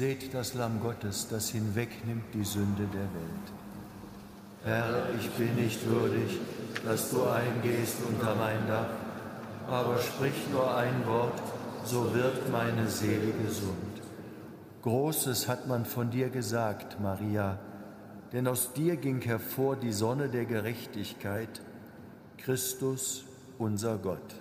Seht 0.00 0.32
das 0.32 0.54
Lamm 0.54 0.80
Gottes, 0.80 1.28
das 1.28 1.50
hinwegnimmt 1.50 2.32
die 2.32 2.42
Sünde 2.42 2.86
der 2.90 3.02
Welt. 3.02 3.46
Herr, 4.64 5.02
ich 5.20 5.28
bin 5.32 5.54
nicht 5.56 5.86
würdig, 5.86 6.40
dass 6.86 7.10
du 7.10 7.24
eingehst 7.24 7.96
unter 8.08 8.34
mein 8.34 8.66
Dach, 8.66 8.88
aber 9.68 9.98
sprich 9.98 10.48
nur 10.50 10.74
ein 10.74 11.06
Wort, 11.06 11.42
so 11.84 12.14
wird 12.14 12.50
meine 12.50 12.88
Seele 12.88 13.30
gesund. 13.44 14.00
Großes 14.80 15.48
hat 15.48 15.68
man 15.68 15.84
von 15.84 16.10
dir 16.10 16.30
gesagt, 16.30 16.98
Maria, 16.98 17.58
denn 18.32 18.48
aus 18.48 18.72
dir 18.72 18.96
ging 18.96 19.20
hervor 19.20 19.76
die 19.76 19.92
Sonne 19.92 20.30
der 20.30 20.46
Gerechtigkeit, 20.46 21.60
Christus, 22.38 23.24
unser 23.58 23.98
Gott. 23.98 24.34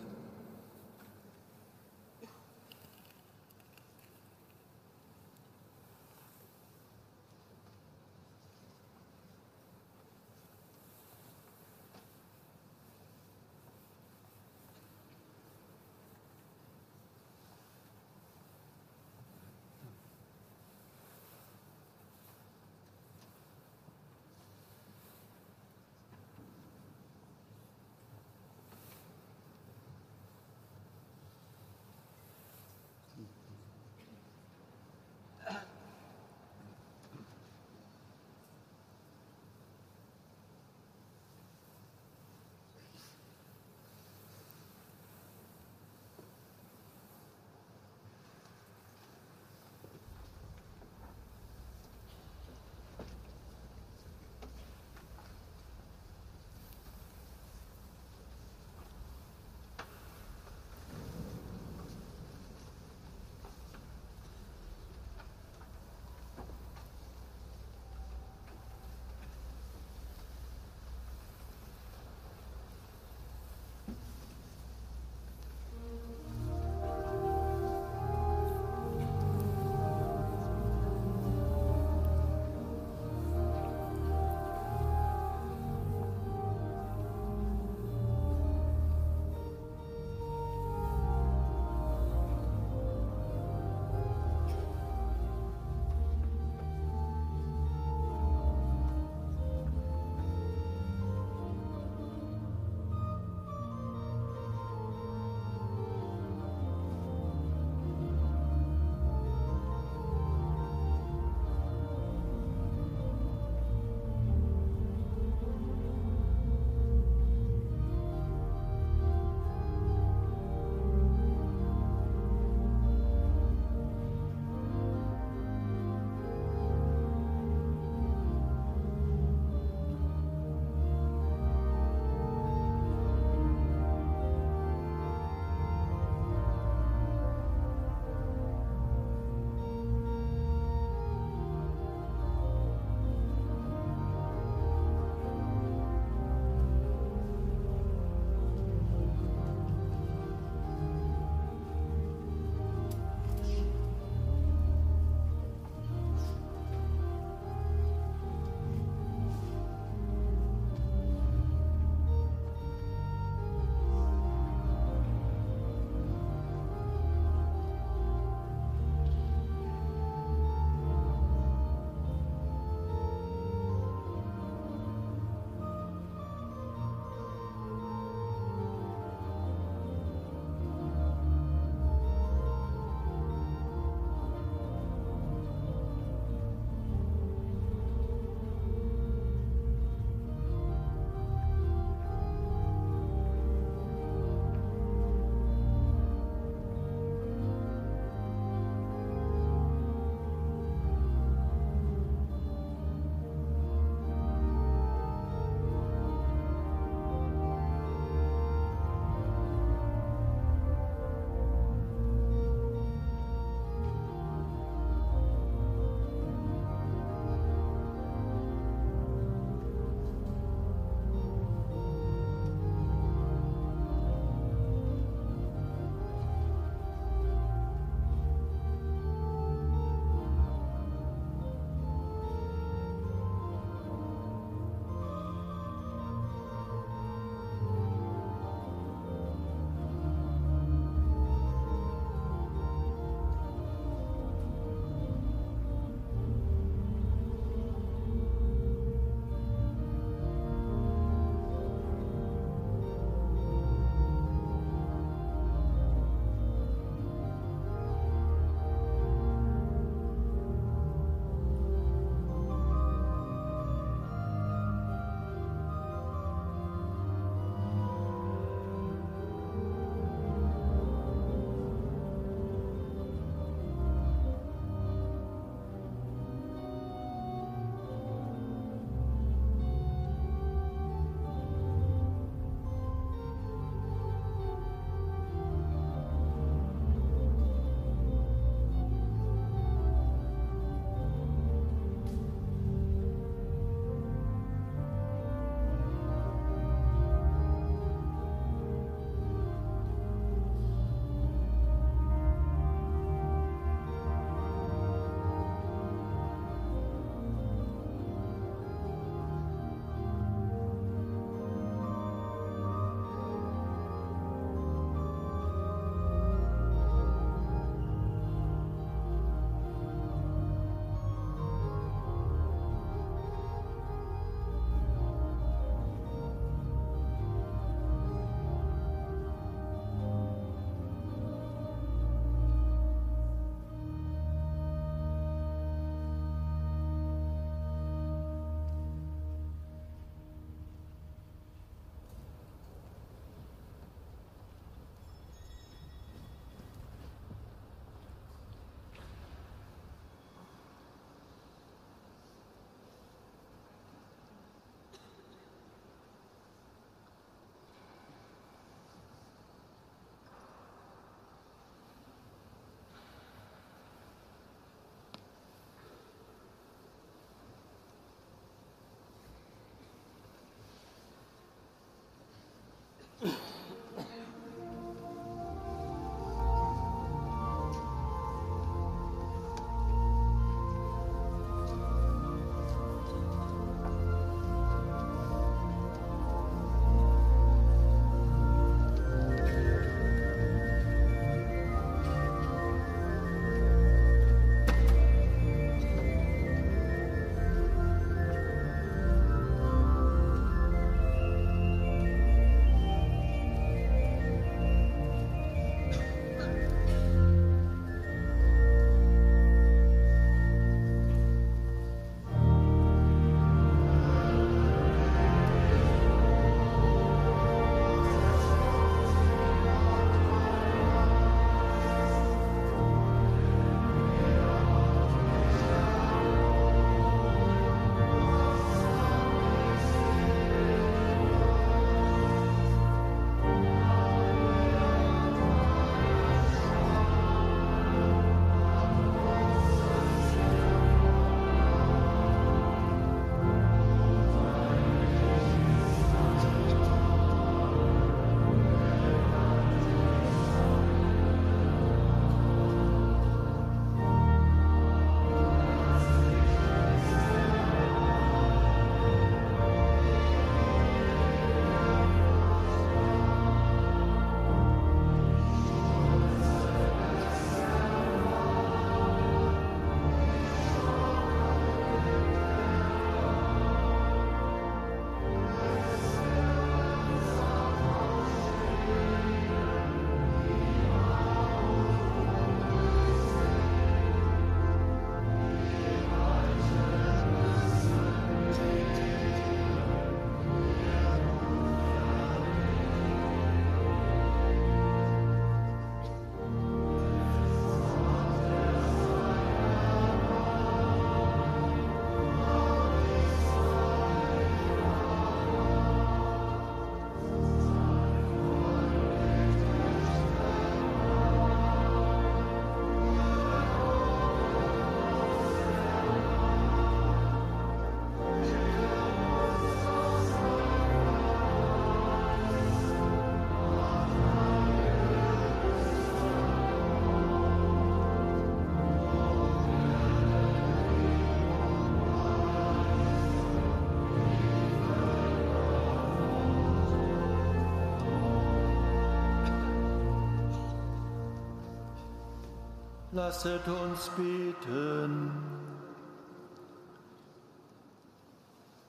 Lasset 543.11 543.68
uns 543.68 544.07
beten. 544.10 545.31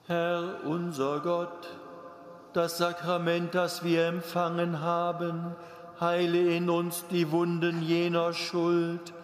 Herr 0.06 0.59
unser 0.66 1.20
Gott, 1.20 1.68
das 2.52 2.76
Sakrament, 2.76 3.55
das 3.55 3.82
wir 3.82 4.09
empfangen 4.09 4.82
haben, 4.82 5.56
heile 6.01 6.55
in 6.55 6.68
uns 6.68 7.06
die 7.10 7.32
Wunden 7.32 7.80
jener 7.80 8.34
Schuld, 8.34 9.14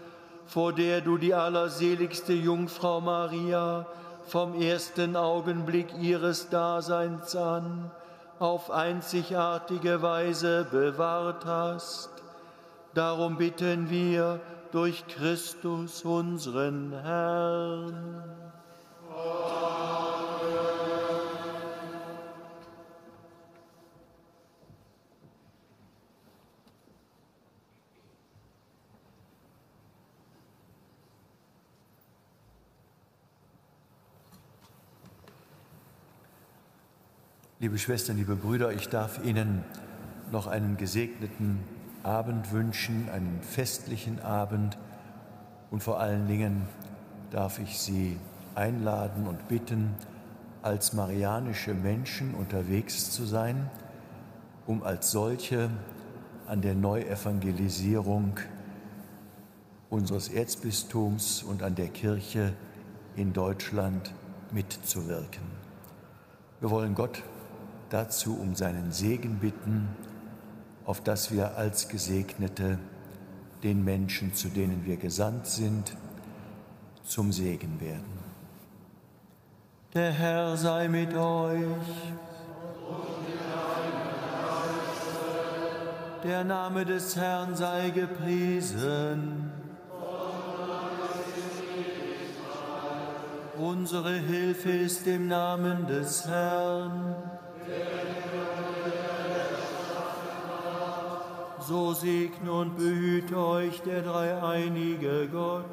vor 0.46 0.72
der 0.72 1.02
du 1.02 1.18
die 1.18 1.34
allerseligste 1.34 2.32
Jungfrau 2.32 3.02
Maria 3.02 3.84
vom 4.26 4.58
ersten 4.58 5.14
Augenblick 5.14 5.88
ihres 6.00 6.48
Daseins 6.48 7.36
an 7.36 7.90
auf 8.38 8.70
einzigartige 8.70 10.00
Weise 10.00 10.66
bewahrt 10.70 11.44
hast. 11.44 12.08
Darum 12.94 13.36
bitten 13.36 13.90
wir, 13.90 14.40
durch 14.72 15.06
Christus 15.06 16.02
unseren 16.02 16.92
Herrn. 16.92 18.22
Liebe 37.58 37.78
Schwestern, 37.78 38.16
liebe 38.16 38.36
Brüder, 38.36 38.72
ich 38.72 38.88
darf 38.90 39.24
Ihnen 39.24 39.64
noch 40.30 40.46
einen 40.46 40.76
gesegneten 40.76 41.64
Abend 42.06 42.52
wünschen, 42.52 43.08
einen 43.10 43.40
festlichen 43.42 44.22
Abend 44.22 44.78
und 45.72 45.82
vor 45.82 45.98
allen 45.98 46.28
Dingen 46.28 46.68
darf 47.32 47.58
ich 47.58 47.80
Sie 47.80 48.16
einladen 48.54 49.26
und 49.26 49.48
bitten, 49.48 49.92
als 50.62 50.92
marianische 50.92 51.74
Menschen 51.74 52.34
unterwegs 52.34 53.10
zu 53.10 53.24
sein, 53.24 53.68
um 54.66 54.84
als 54.84 55.10
solche 55.10 55.68
an 56.46 56.62
der 56.62 56.76
Neuevangelisierung 56.76 58.38
unseres 59.90 60.28
Erzbistums 60.28 61.42
und 61.42 61.64
an 61.64 61.74
der 61.74 61.88
Kirche 61.88 62.52
in 63.16 63.32
Deutschland 63.32 64.14
mitzuwirken. 64.52 65.42
Wir 66.60 66.70
wollen 66.70 66.94
Gott 66.94 67.24
dazu 67.90 68.38
um 68.38 68.54
seinen 68.54 68.92
Segen 68.92 69.40
bitten 69.40 69.88
auf 70.86 71.02
dass 71.02 71.32
wir 71.32 71.56
als 71.56 71.88
Gesegnete 71.88 72.78
den 73.62 73.84
Menschen, 73.84 74.32
zu 74.34 74.48
denen 74.48 74.86
wir 74.86 74.96
gesandt 74.96 75.46
sind, 75.48 75.96
zum 77.04 77.32
Segen 77.32 77.80
werden. 77.80 78.16
Der 79.94 80.12
Herr 80.12 80.56
sei 80.56 80.88
mit 80.88 81.12
euch. 81.14 81.66
Der 86.22 86.44
Name 86.44 86.84
des 86.84 87.16
Herrn 87.16 87.54
sei 87.56 87.90
gepriesen. 87.90 89.50
Unsere 93.58 94.14
Hilfe 94.14 94.70
ist 94.70 95.06
im 95.06 95.28
Namen 95.28 95.86
des 95.86 96.26
Herrn. 96.26 97.16
So 101.66 101.92
segne 101.92 102.52
und 102.52 102.76
behüte 102.76 103.36
euch 103.36 103.80
der 103.82 104.02
dreieinige 104.02 105.28
Gott, 105.32 105.64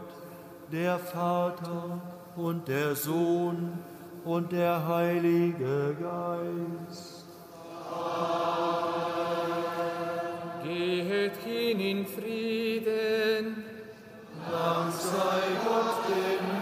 der 0.71 0.97
Vater 0.97 2.01
und 2.35 2.67
der 2.67 2.95
Sohn 2.95 3.77
und 4.25 4.51
der 4.51 4.87
Heilige 4.87 5.95
Geist. 6.01 7.25
Geht 10.63 11.37
hin 11.37 11.79
in 11.79 12.05
Frieden. 12.07 13.63
Dank 14.49 14.91
sei 14.91 15.41
Gott 15.63 16.52